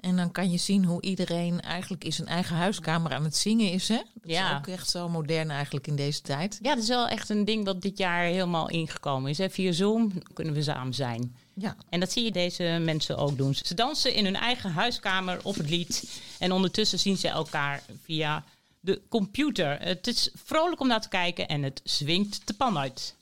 [0.00, 3.72] En dan kan je zien hoe iedereen eigenlijk in zijn eigen huiskamer aan het zingen
[3.72, 3.88] is.
[3.88, 3.96] Hè?
[3.96, 4.50] Dat Ja.
[4.52, 6.58] is ook echt zo modern eigenlijk in deze tijd.
[6.62, 9.38] Ja, dat is wel echt een ding wat dit jaar helemaal ingekomen is.
[9.38, 9.50] Hè?
[9.50, 11.36] Via Zoom kunnen we samen zijn.
[11.54, 11.76] Ja.
[11.88, 13.54] En dat zie je deze mensen ook doen.
[13.54, 16.20] Ze dansen in hun eigen huiskamer op het lied.
[16.38, 18.44] En ondertussen zien ze elkaar via
[18.80, 19.80] de computer.
[19.80, 23.16] Het is vrolijk om naar te kijken en het zwingt de pan uit.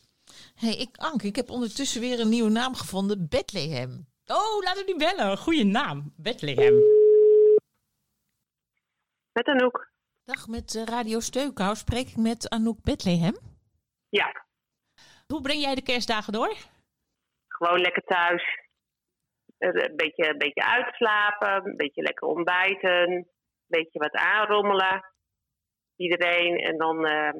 [0.54, 3.28] hey, ik, Anke, ik heb ondertussen weer een nieuwe naam gevonden.
[3.28, 4.06] Bethlehem.
[4.26, 5.38] Oh, laten we die bellen.
[5.38, 6.12] Goeie naam.
[6.16, 6.74] Bethlehem.
[9.32, 9.90] Met Anouk.
[10.24, 13.36] Dag, met eh, Radio Steukhuis spreek ik met Anouk Bethlehem.
[14.08, 14.46] Ja,
[15.26, 16.54] Hoe breng jij de kerstdagen door?
[17.48, 18.42] gewoon lekker thuis.
[19.58, 23.28] Eh, Een beetje, een beetje uitslapen, een beetje lekker ontbijten, een
[23.66, 25.04] beetje wat aanrommelen.
[25.98, 26.56] Iedereen.
[26.56, 27.32] En dan, eh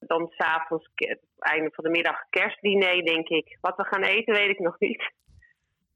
[0.00, 0.90] dan s'avonds,
[1.38, 3.58] einde van de middag, kerstdiner, denk ik.
[3.60, 5.12] Wat we gaan eten, weet ik nog niet.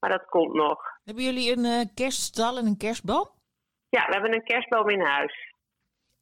[0.01, 0.83] Maar dat komt nog.
[1.05, 3.29] Hebben jullie een eh, kerststal en een kerstboom?
[3.89, 5.53] Ja, we hebben een kerstboom in huis.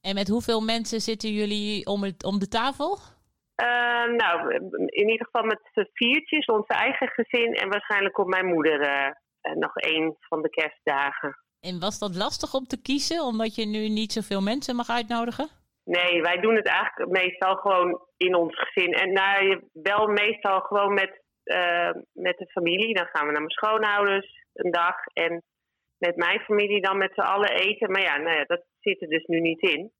[0.00, 2.98] En met hoeveel mensen zitten jullie om, het, om de tafel?
[3.54, 3.66] Eh,
[4.16, 4.54] nou,
[4.86, 5.60] in ieder geval met
[5.92, 7.54] viertjes, ons eigen gezin.
[7.54, 8.78] En waarschijnlijk komt mijn moeder
[9.54, 11.36] nog één van de kerstdagen.
[11.60, 15.61] En was dat lastig om te kiezen, omdat je nu niet zoveel mensen mag uitnodigen?
[15.84, 18.92] Nee, wij doen het eigenlijk meestal gewoon in ons gezin.
[18.92, 22.94] En nou, je- wel meestal gewoon met, eh, met de familie.
[22.94, 24.96] Dan gaan we naar mijn schoonouders een dag.
[25.12, 25.42] En
[25.98, 27.90] met mijn familie dan met z'n allen eten.
[27.90, 29.92] Maar ja, nou ja, dat zit er dus nu niet in.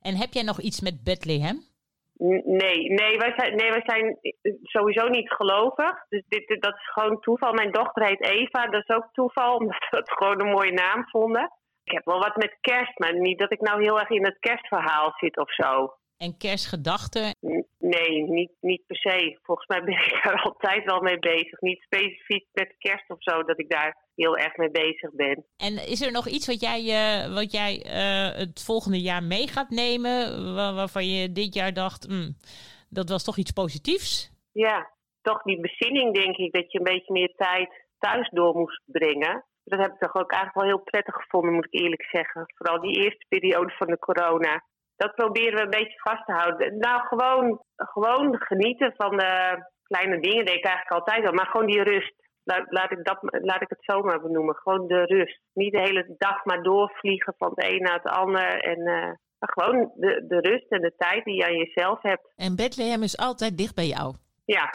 [0.00, 1.66] En heb jij nog iets met Bethlehem?
[2.44, 4.18] Nee, nee, wij zijn, nee, wij zijn
[4.62, 6.04] sowieso niet gelovig.
[6.08, 7.52] Dus dit, dit- dat is gewoon toeval.
[7.52, 11.08] Mijn dochter heet Eva, dat is ook toeval, omdat we het gewoon een mooie naam
[11.08, 11.52] vonden.
[11.88, 14.38] Ik heb wel wat met kerst, maar niet dat ik nou heel erg in het
[14.38, 15.92] kerstverhaal zit of zo.
[16.16, 17.34] En kerstgedachten?
[17.78, 19.38] Nee, niet, niet per se.
[19.42, 21.60] Volgens mij ben ik daar altijd wel mee bezig.
[21.60, 25.44] Niet specifiek met kerst of zo, dat ik daar heel erg mee bezig ben.
[25.56, 29.46] En is er nog iets wat jij, eh, wat jij eh, het volgende jaar mee
[29.48, 32.36] gaat nemen, wa- waarvan je dit jaar dacht, "Hmm,
[32.88, 34.30] dat was toch iets positiefs?
[34.52, 34.90] Ja,
[35.22, 39.44] toch die bezinning denk ik, dat je een beetje meer tijd thuis door moest brengen.
[39.68, 42.52] Dat heb ik toch ook eigenlijk wel heel prettig gevonden, moet ik eerlijk zeggen.
[42.54, 44.64] Vooral die eerste periode van de corona.
[44.96, 46.78] Dat proberen we een beetje vast te houden.
[46.78, 49.32] Nou, gewoon, gewoon genieten van de
[49.82, 51.32] kleine dingen, deed ik eigenlijk altijd al.
[51.32, 52.14] Maar gewoon die rust.
[52.44, 54.56] Laat, laat, ik, dat, laat ik het zo maar benoemen.
[54.56, 55.40] Gewoon de rust.
[55.52, 58.60] Niet de hele dag maar doorvliegen van het een naar het ander.
[58.60, 62.32] En eh, maar gewoon de, de rust en de tijd die je aan jezelf hebt.
[62.36, 64.14] En Bethlehem is altijd dicht bij jou.
[64.44, 64.70] Ja,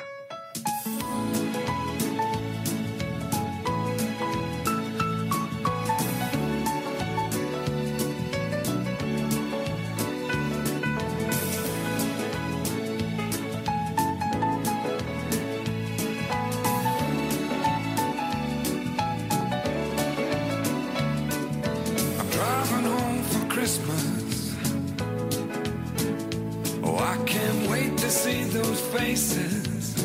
[28.54, 30.04] those faces.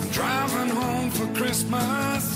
[0.00, 2.29] I'm driving home for Christmas,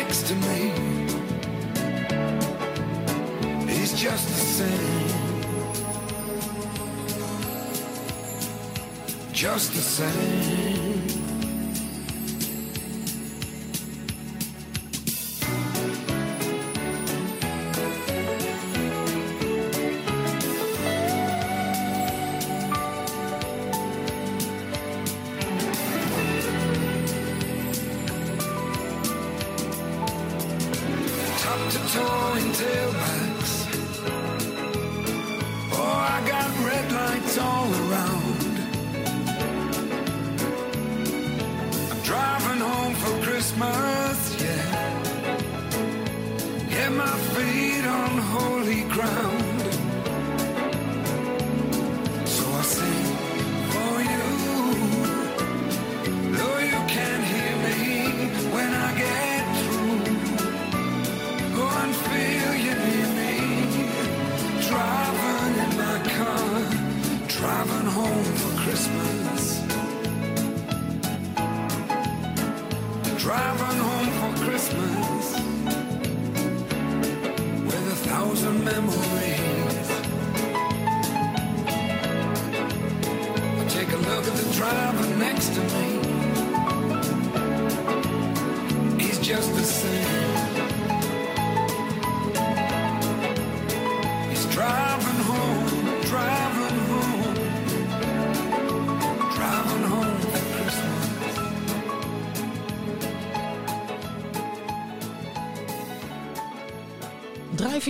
[0.00, 0.58] next to me.
[3.66, 5.08] He's just the same.
[9.32, 11.17] Just the same.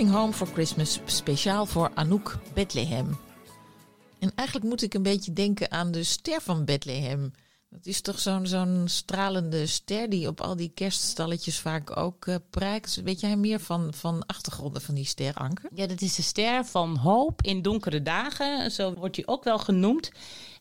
[0.07, 3.17] Home for Christmas, speciaal voor Anouk Bethlehem.
[4.19, 7.31] En eigenlijk moet ik een beetje denken aan de ster van Bethlehem.
[7.69, 12.35] Dat is toch zo'n zo'n stralende ster die op al die kerststalletjes vaak ook eh,
[12.49, 13.01] prijkt.
[13.03, 15.69] Weet jij meer van, van achtergronden van die ster, Anke?
[15.73, 18.71] Ja, dat is de ster van hoop in donkere dagen.
[18.71, 20.11] Zo wordt hij ook wel genoemd.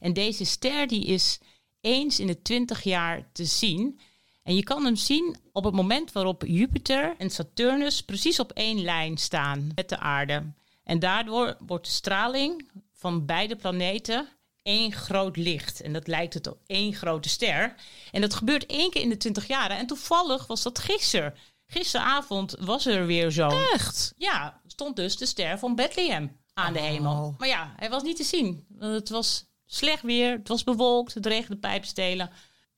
[0.00, 1.38] En deze ster die is
[1.80, 4.00] eens in de twintig jaar te zien.
[4.48, 8.82] En je kan hem zien op het moment waarop Jupiter en Saturnus precies op één
[8.82, 10.52] lijn staan met de aarde.
[10.84, 14.28] En daardoor wordt de straling van beide planeten
[14.62, 15.80] één groot licht.
[15.80, 17.74] En dat lijkt het op één grote ster.
[18.10, 19.76] En dat gebeurt één keer in de twintig jaren.
[19.76, 21.34] En toevallig was dat gisteren.
[21.66, 23.48] Gisteravond was er weer zo.
[23.48, 24.14] Echt?
[24.16, 27.34] Ja, stond dus de ster van Bethlehem aan de hemel.
[27.38, 28.66] Maar ja, hij was niet te zien.
[28.68, 32.30] Want Het was slecht weer, het was bewolkt, het regende pijpstelen.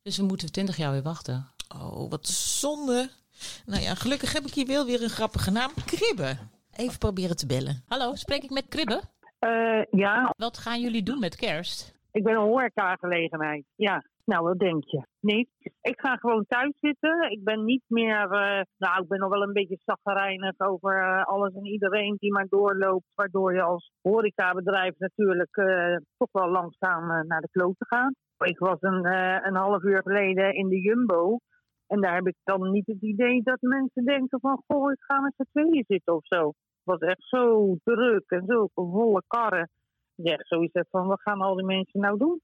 [0.03, 1.51] Dus we moeten twintig jaar weer wachten.
[1.75, 3.09] Oh, wat zonde.
[3.67, 5.71] Nou ja, gelukkig heb ik hier wel weer een grappige naam.
[5.87, 6.37] Kribbe.
[6.77, 7.83] Even proberen te bellen.
[7.87, 9.01] Hallo, spreek ik met Kribbe?
[9.39, 11.99] Eh, ja, Wat gaan jullie doen met kerst?
[12.13, 13.65] ik ben een horecagelegenheid.
[13.77, 15.03] Ja, nou wat denk je?
[15.21, 15.49] Niet?
[15.81, 17.31] Ik ga gewoon thuis zitten.
[17.31, 21.25] Ik ben niet meer, eh, nou ik ben nog wel een beetje zaggerijnig over eh,
[21.25, 23.07] alles en iedereen die maar doorloopt.
[23.15, 25.55] Waardoor je als horecabedrijf natuurlijk
[26.17, 28.15] toch wel langzaam naar de kloten gaat.
[28.39, 29.07] Ik was een,
[29.47, 31.39] een half uur geleden in de Jumbo.
[31.91, 35.21] En daar heb ik dan niet het idee dat mensen denken van, goh, ik ga
[35.21, 36.47] met z'n tweeën zitten of zo.
[36.47, 39.69] Het was echt zo druk en zulke volle karren.
[40.15, 42.41] Ja, zoiets van, wat gaan al die mensen nou doen?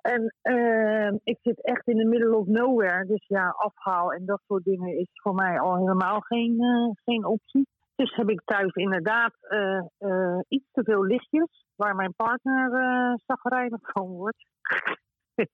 [0.00, 3.06] En eh, ik zit echt in the middle of nowhere.
[3.06, 7.24] Dus ja, afhaal en dat soort dingen is voor mij al helemaal geen, eh, geen
[7.24, 7.66] optie.
[7.96, 11.64] Dus heb ik thuis inderdaad eh, eh, iets te veel lichtjes.
[11.76, 14.46] Waar mijn partner uh, van wordt.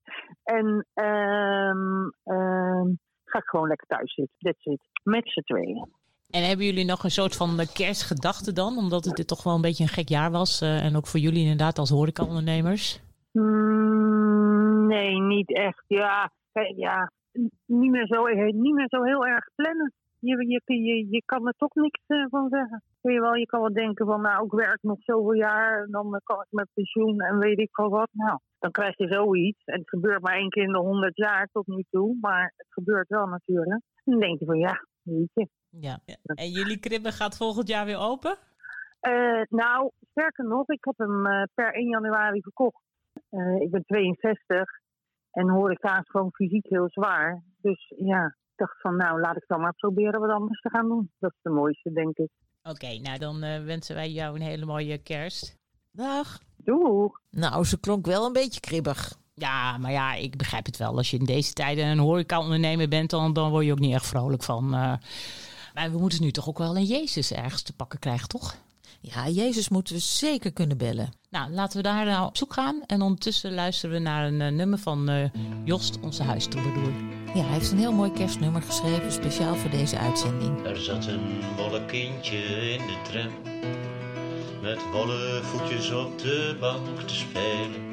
[0.59, 2.88] en ehm, ehm,
[3.33, 4.37] ga ik gewoon lekker thuis zitten.
[4.39, 4.80] That's it.
[5.03, 5.89] Met z'n tweeën.
[6.30, 8.76] En hebben jullie nog een soort van eh, kerstgedachte dan?
[8.76, 10.61] Omdat het dit toch wel een beetje een gek jaar was.
[10.61, 13.01] eh, en ook voor jullie inderdaad als horecaondernemers.
[13.33, 15.85] Mm, nee, niet echt.
[15.87, 16.33] Ja,
[16.76, 17.12] ja
[17.66, 19.93] niet, meer zo, niet meer zo heel erg plannen.
[20.25, 22.83] Je, je, je, je kan er toch niks eh, van zeggen.
[23.01, 25.91] Weet je wel, je kan wel denken van, nou, ik werk nog zoveel jaar, en
[25.91, 28.09] dan kan ik met pensioen en weet ik veel wat.
[28.12, 29.64] Nou, dan krijg je zoiets.
[29.64, 32.73] En het gebeurt maar één keer in de honderd jaar tot nu toe, maar het
[32.73, 33.83] gebeurt wel natuurlijk.
[34.05, 35.49] Dan denk je van, ja, weet je.
[35.70, 36.01] Ja.
[36.25, 38.37] En jullie kribben gaat volgend jaar weer open?
[39.01, 42.83] Eh, nou, sterker nog, ik heb hem eh, per 1 januari verkocht.
[43.31, 44.70] Eh, ik ben 62
[45.31, 47.43] en horeca is gewoon fysiek heel zwaar.
[47.61, 51.11] Dus ja, dacht van nou, laat ik dan maar proberen wat anders te gaan doen.
[51.18, 52.28] Dat is de mooiste, denk ik.
[52.62, 55.57] Oké, nou dan eh, wensen wij jou een hele mooie kerst.
[55.90, 56.38] Dag.
[56.57, 57.20] Doeg.
[57.30, 59.20] Nou, ze klonk wel een beetje kribbig.
[59.34, 60.96] Ja, maar ja, ik begrijp het wel.
[60.96, 64.07] Als je in deze tijden een horecaondernemer bent, dan, dan word je ook niet echt
[64.07, 64.64] vrolijk van.
[64.74, 64.92] eh.
[65.74, 68.55] maar we moeten nu toch ook wel een Jezus ergens te pakken krijgen, toch?
[69.00, 71.09] Ja, Jezus moeten we zeker kunnen bellen.
[71.30, 72.82] Nou, laten we daar nou op zoek gaan.
[72.86, 75.28] En ondertussen luisteren we naar een eh, nummer van eh,
[75.64, 76.92] Jost, onze huistoebedoer.
[77.35, 80.66] Ja, hij heeft een heel mooi kerstnummer geschreven, speciaal voor deze uitzending.
[80.66, 82.37] Er zat een wollen kindje
[82.72, 83.33] in de tram,
[84.62, 87.91] met wollen voetjes op de bank te spelen.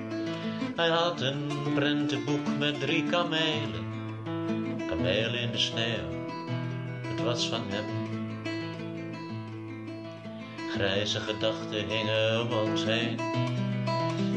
[0.76, 3.86] Hij had een prentenboek met drie kamelen,
[4.88, 6.28] kamelen in de sneeuw,
[7.08, 7.86] het was van hem.
[10.70, 13.20] Grijze gedachten hingen om ons heen,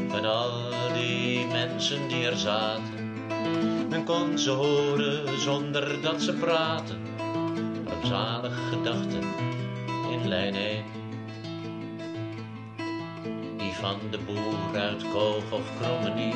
[0.09, 0.51] van al
[0.93, 2.92] die mensen die er zaten.
[3.93, 7.01] Men kon ze horen zonder dat ze praten,
[7.87, 9.23] rampzalige gedachten
[10.11, 10.83] in lijn 1.
[13.57, 16.35] Die van de boer uit Koog of Krommenie,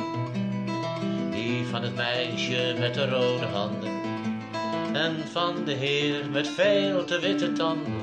[1.32, 4.02] die van het meisje met de rode handen,
[4.94, 8.02] en van de heer met veel te witte tanden,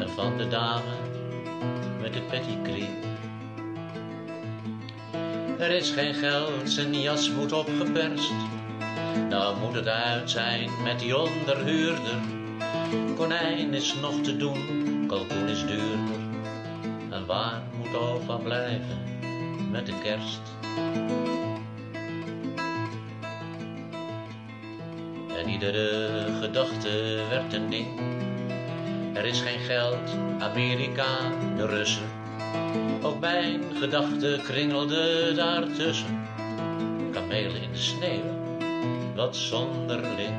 [0.00, 0.94] en van de dame
[2.00, 3.13] met de pettikree.
[5.58, 8.32] Er is geen geld, zijn jas moet opgeperst.
[9.28, 12.18] Nou moet het uit zijn met die onderhuurder.
[13.16, 16.20] Konijn is nog te doen, kalkoen is duurder.
[17.10, 18.98] En waar moet opa blijven
[19.70, 20.40] met de kerst?
[25.38, 26.08] En iedere
[26.40, 28.00] gedachte werd een ding.
[29.12, 31.18] Er is geen geld, Amerika,
[31.56, 32.23] de Russen.
[33.04, 36.26] Ook mijn gedachten kringelden daartussen.
[37.12, 38.56] kamelen in de sneeuw,
[39.14, 40.34] wat zonderling.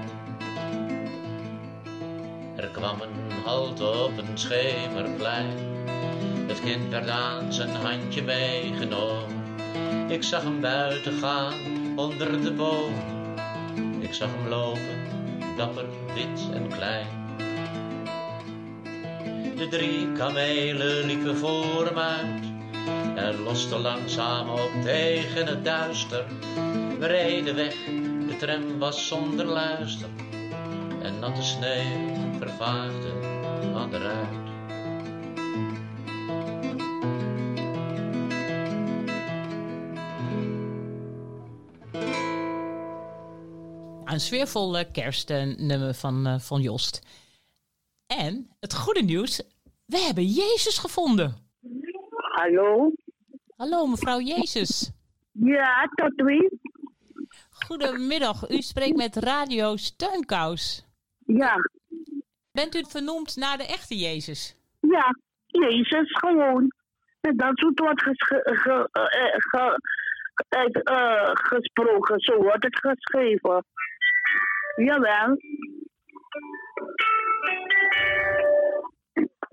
[2.55, 5.57] Er kwam een halt op een schemerplein.
[6.47, 9.43] Het kind werd aan zijn handje meegenomen.
[10.07, 11.53] Ik zag hem buiten gaan
[11.95, 12.93] onder de boom.
[13.99, 14.99] Ik zag hem lopen,
[15.57, 17.07] dapper, wit en klein.
[19.57, 22.54] De drie kamelen liepen voor hem uit.
[23.15, 26.25] En losten langzaam op tegen het duister.
[26.99, 27.75] We reden weg,
[28.27, 30.09] de tram was zonder luister.
[31.01, 33.13] En natte sneeuw vervaagde
[33.75, 34.43] aan de ruit.
[44.05, 47.01] Een sfeervol eh, kerstnummer van, eh, van Jost.
[48.07, 49.41] En het goede nieuws,
[49.85, 51.35] we hebben Jezus gevonden.
[52.17, 52.91] Hallo?
[53.57, 54.91] Hallo mevrouw Jezus.
[55.31, 56.59] Ja, tot wie?
[57.49, 60.85] Goedemiddag, u spreekt met Radio Steunkous.
[61.25, 61.55] Ja.
[62.51, 64.55] Bent u vernoemd naar de echte Jezus?
[64.79, 66.71] Ja, Jezus gewoon.
[67.21, 69.79] En dat soort wordt gesche- ge- eh, ge-
[70.49, 73.65] eh, eh, gesproken, zo wordt het geschreven.
[74.75, 75.37] Jawel.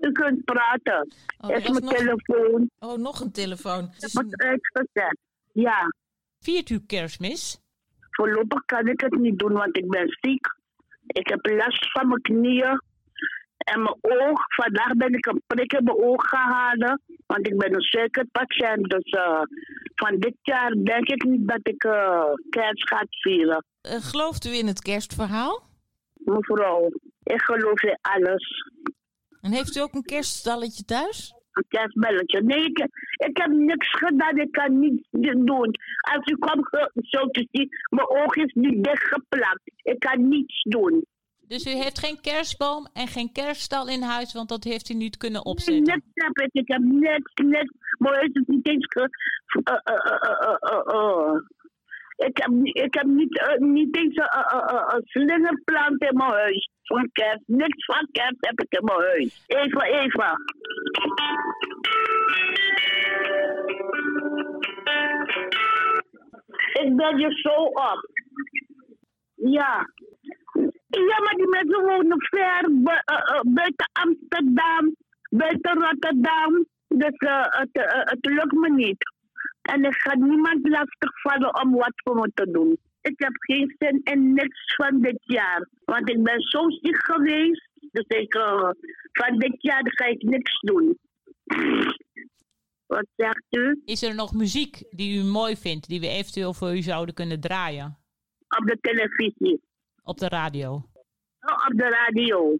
[0.07, 1.13] U kunt praten.
[1.39, 2.69] Oh, is er mijn nog- telefoon.
[2.79, 3.89] Oh, nog een telefoon.
[3.93, 5.17] Het is Wordt uitgezet.
[5.53, 5.93] Ja.
[6.39, 7.59] Viert u kerstmis?
[8.09, 10.47] Voorlopig kan ik het niet doen, want ik ben ziek.
[11.07, 12.81] Ik heb last van mijn knieën.
[13.57, 16.99] En mijn oog, vandaag ben ik een prik in mijn oog gehaald.
[17.25, 18.89] Want ik ben een suikerpatiënt.
[18.89, 19.41] Dus eh,
[19.95, 23.65] van dit jaar denk ik niet dat ik eh, kerst ga vieren.
[23.81, 25.61] Eh, gelooft u in het kerstverhaal?
[26.13, 26.89] Mevrouw,
[27.23, 28.71] ik geloof in alles.
[29.45, 31.33] En heeft u ook een kerststalletje thuis?
[31.53, 32.41] Een kerstbelletje.
[32.43, 32.77] Nee, ik,
[33.27, 34.37] ik heb niks gedaan.
[34.37, 35.07] Ik kan niets
[35.45, 35.69] doen.
[36.13, 39.61] Als u komt, ge- zo te zien, mijn oog is niet dichtgeplakt.
[39.83, 41.05] Ik kan niets doen.
[41.47, 45.17] Dus u heeft geen kerstboom en geen kerststal in huis, want dat heeft u niet
[45.17, 45.83] kunnen Nee, opzetten.
[45.83, 46.49] niks heb ik.
[46.53, 47.73] Ik heb niks, niks.
[47.97, 49.09] Mijn huis is niet eens ge...
[49.63, 51.35] eh, eh, eh.
[52.27, 56.69] Ik heb, ik heb niet, niet eens een slingerplant in mijn huis.
[56.83, 57.43] Van kerst.
[57.45, 59.31] Niks van kerst heb ik in mijn.
[59.47, 60.37] Even, even.
[66.73, 68.09] Ik ben je zo op.
[69.35, 69.89] Ja.
[70.87, 74.95] Ja, maar die mensen wonen ver eh, eh, buiten Amsterdam,
[75.29, 76.65] buiten Rotterdam.
[76.87, 79.11] Dus eh, het, eh, het lukt me niet.
[79.61, 82.77] En ik ga niemand lastigvallen om wat voor me te doen.
[83.03, 85.69] Ik heb geen zin in niks van dit jaar.
[85.85, 87.69] Want ik ben zo ziek geweest.
[87.91, 88.69] Dus ik, eh,
[89.11, 90.97] van dit jaar ga ik niks doen.
[92.85, 93.81] Wat zegt u?
[93.85, 97.39] Is er nog muziek die u mooi vindt, die we eventueel voor u zouden kunnen
[97.39, 97.97] draaien?
[98.59, 99.61] Op de televisie.
[100.03, 100.69] Op de radio?
[101.39, 102.57] Oh, op de radio.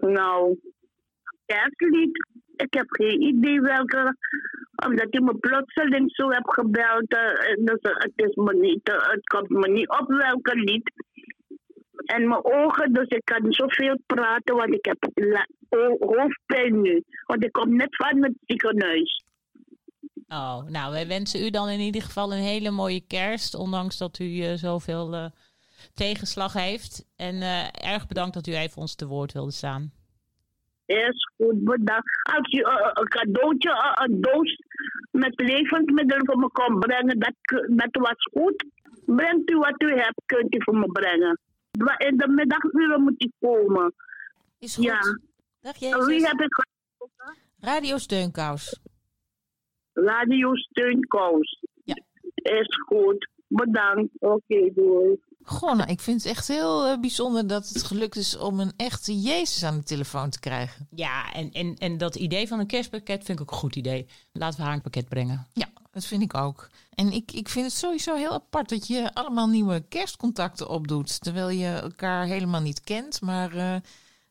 [0.00, 0.58] Nou,
[1.46, 2.18] kerstlied.
[2.56, 4.16] Ik heb geen idee welke.
[4.86, 7.10] Omdat je me plotseling zo hebt gebeld.
[7.58, 10.92] dus het, is me niet, eh, het komt me niet op welke lied.
[12.04, 15.08] En mijn ogen, dus ik kan zoveel praten, want ik heb
[15.98, 17.04] hoofdpijn nu.
[17.26, 19.24] Want ik kom net van het ziekenhuis.
[20.28, 24.18] Oh, nou, wij wensen u dan in ieder geval een hele mooie kerst, ondanks dat
[24.18, 25.30] u eh, zoveel
[25.94, 27.06] tegenslag heeft.
[27.16, 27.42] En
[27.72, 29.92] erg bedankt dat u even ons te woord wilde staan.
[30.94, 32.10] Is goed, bedankt.
[32.36, 34.56] Als je een cadeautje, een doos
[35.10, 37.34] met levensmiddelen voor me kon brengen, dat,
[37.68, 38.64] dat was goed.
[39.06, 41.38] Brengt u wat u hebt, kunt u voor me brengen.
[41.96, 43.94] In de middaguren moet u komen.
[44.58, 44.84] Is goed.
[44.84, 44.98] Ja.
[45.60, 46.26] Dag Wie Jezus.
[46.26, 46.66] heb ik
[47.60, 48.80] Radio Steunkous.
[49.92, 51.62] Radio Steunkous.
[51.84, 51.94] Ja.
[52.34, 53.28] Is goed.
[53.48, 54.12] Bedankt.
[54.18, 55.20] Oké, doei.
[55.44, 58.72] Goh, nou, ik vind het echt heel eh, bijzonder dat het gelukt is om een
[58.76, 60.88] echte Jezus aan de telefoon te krijgen.
[60.90, 64.06] Ja, en, en, en dat idee van een kerstpakket vind ik ook een goed idee.
[64.32, 65.46] Laten we haar een pakket brengen.
[65.52, 66.68] Ja, dat vind ik ook.
[66.94, 71.20] En ik, ik vind het sowieso heel apart dat je allemaal nieuwe kerstcontacten opdoet.
[71.20, 73.20] Terwijl je elkaar helemaal niet kent.
[73.20, 73.76] Maar eh,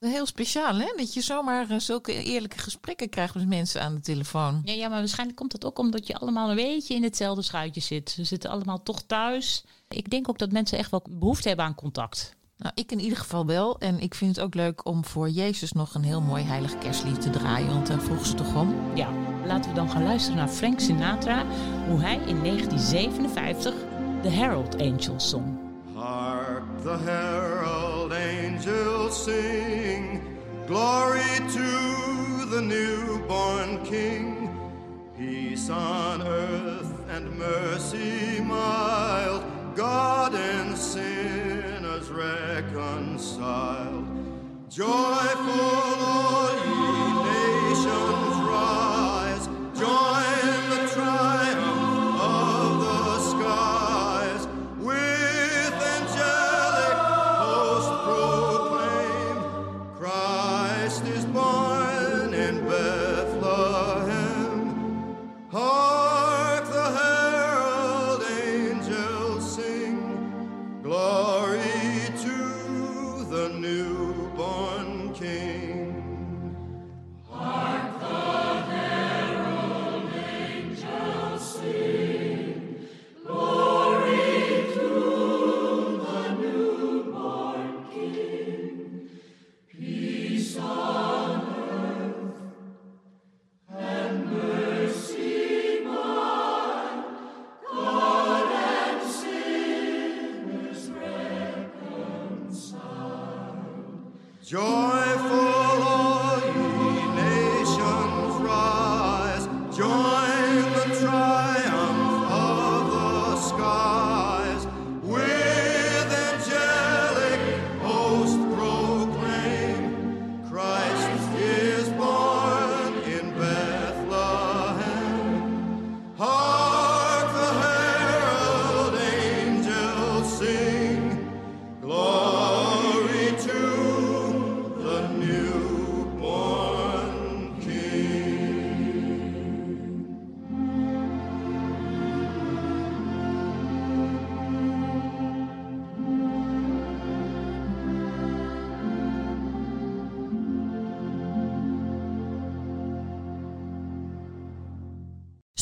[0.10, 0.94] heel speciaal, hè?
[0.96, 4.62] Dat je zomaar eh, zulke eerlijke gesprekken krijgt met mensen aan de telefoon.
[4.66, 7.82] Ja, ja, maar waarschijnlijk komt dat ook omdat je allemaal een beetje in hetzelfde schuitje
[7.82, 8.16] zit.
[8.16, 9.64] We zitten allemaal toch thuis.
[9.88, 12.36] Ik denk ook dat mensen echt wel behoefte hebben aan contact.
[12.58, 13.80] Nou, ik in ieder geval wel.
[13.80, 17.22] En ik vind het ook leuk om voor Jezus nog een heel mooi heilig kerstlied
[17.22, 17.68] te draaien.
[17.68, 18.96] Want daar vroeg ze toch om.
[18.96, 19.10] Ja,
[19.46, 21.46] laten we dan gaan luisteren naar Frank Sinatra,
[21.88, 23.74] hoe hij in 1957
[24.22, 25.58] de Herald Angels zong.
[25.94, 34.50] Hark the herald angels sing glory to the newborn King.
[35.16, 39.44] Peace on earth and mercy mild,
[39.76, 44.08] God and sinners reconciled.
[44.68, 46.63] Joyful all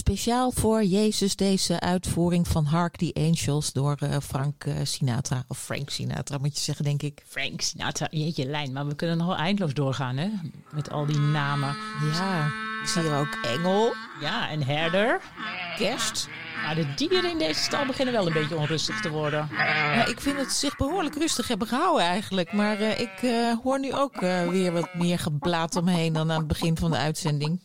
[0.01, 5.43] Speciaal voor Jezus deze uitvoering van Hark the Angels door eh, Frank eh, Sinatra.
[5.47, 7.23] Of Frank Sinatra moet je zeggen, denk ik.
[7.27, 10.29] Frank Sinatra, jeetje lijn, maar we kunnen nog wel eindeloos doorgaan, hè?
[10.71, 11.75] Met al die namen.
[12.13, 12.45] Ja,
[12.81, 13.93] ik zie hier ook Engel.
[14.21, 15.21] Ja, en herder.
[15.77, 16.29] Kerst.
[16.65, 19.49] Maar de dieren in deze stal beginnen wel een beetje onrustig te worden.
[19.51, 22.53] Ja, ik vind het zich behoorlijk rustig hebben gehouden eigenlijk.
[22.53, 23.19] Maar eh, ik
[23.63, 27.59] hoor nu ook weer wat meer geblaat omheen dan aan het begin van de uitzending.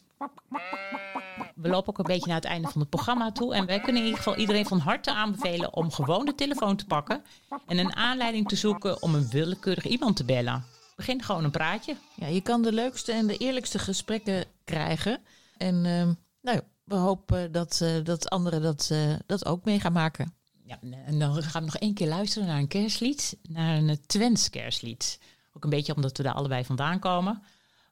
[1.56, 3.54] We lopen ook een beetje naar het einde van het programma toe.
[3.54, 6.86] En wij kunnen in ieder geval iedereen van harte aanbevelen om gewoon de telefoon te
[6.86, 7.24] pakken.
[7.66, 10.64] En een aanleiding te zoeken om een willekeurig iemand te bellen.
[10.96, 11.96] Begin gewoon een praatje.
[12.14, 15.20] Ja, je kan de leukste en de eerlijkste gesprekken krijgen.
[15.56, 19.92] En ehm, nou, we hopen dat, eh, dat anderen dat, eh, dat ook mee gaan
[19.92, 20.34] maken.
[20.64, 23.36] Ja, en dan gaan we nog één keer luisteren naar een kerstlied.
[23.42, 25.18] Naar een Twents kerstlied.
[25.52, 27.42] Ook een beetje omdat we daar allebei vandaan komen.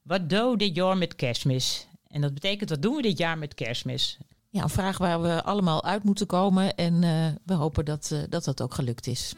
[0.03, 1.87] Wat doe dit jaar met kerstmis?
[2.15, 4.19] En dat betekent, wat doen we dit jaar met kerstmis?
[4.51, 6.75] Ja, een vraag waar we allemaal uit moeten komen.
[6.75, 9.35] En eh, we hopen dat, eh, dat dat ook gelukt is.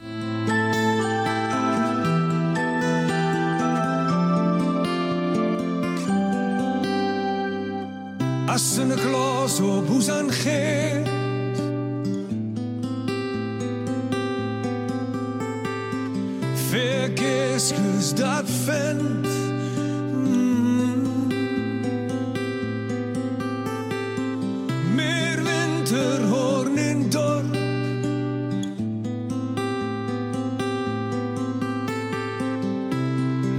[8.47, 11.15] Als Sinterklaas op hoes aan geeft.
[18.15, 19.56] Dat vent.
[25.07, 27.55] Meer winterhoorn in dorp.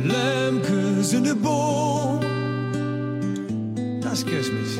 [0.03, 2.19] Lemkes in de boom.
[3.99, 4.77] Dat is kerstmis.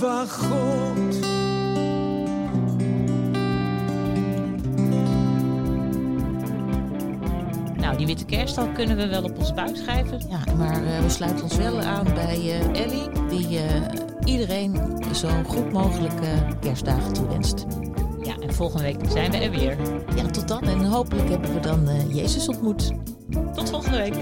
[0.00, 1.20] God.
[7.76, 10.20] Nou, die witte kerststal kunnen we wel op ons buik schrijven.
[10.28, 13.82] Ja, maar eh, we sluiten ons wel aan bij eh, Ellie, die eh,
[14.24, 14.76] iedereen
[15.14, 17.66] zo goed mogelijke kerstdagen toewenst.
[18.22, 19.76] Ja, en volgende week zijn we er weer.
[20.16, 20.62] Ja, tot dan.
[20.62, 22.92] En hopelijk hebben we dan eh, Jezus ontmoet.
[23.54, 24.14] Tot volgende week.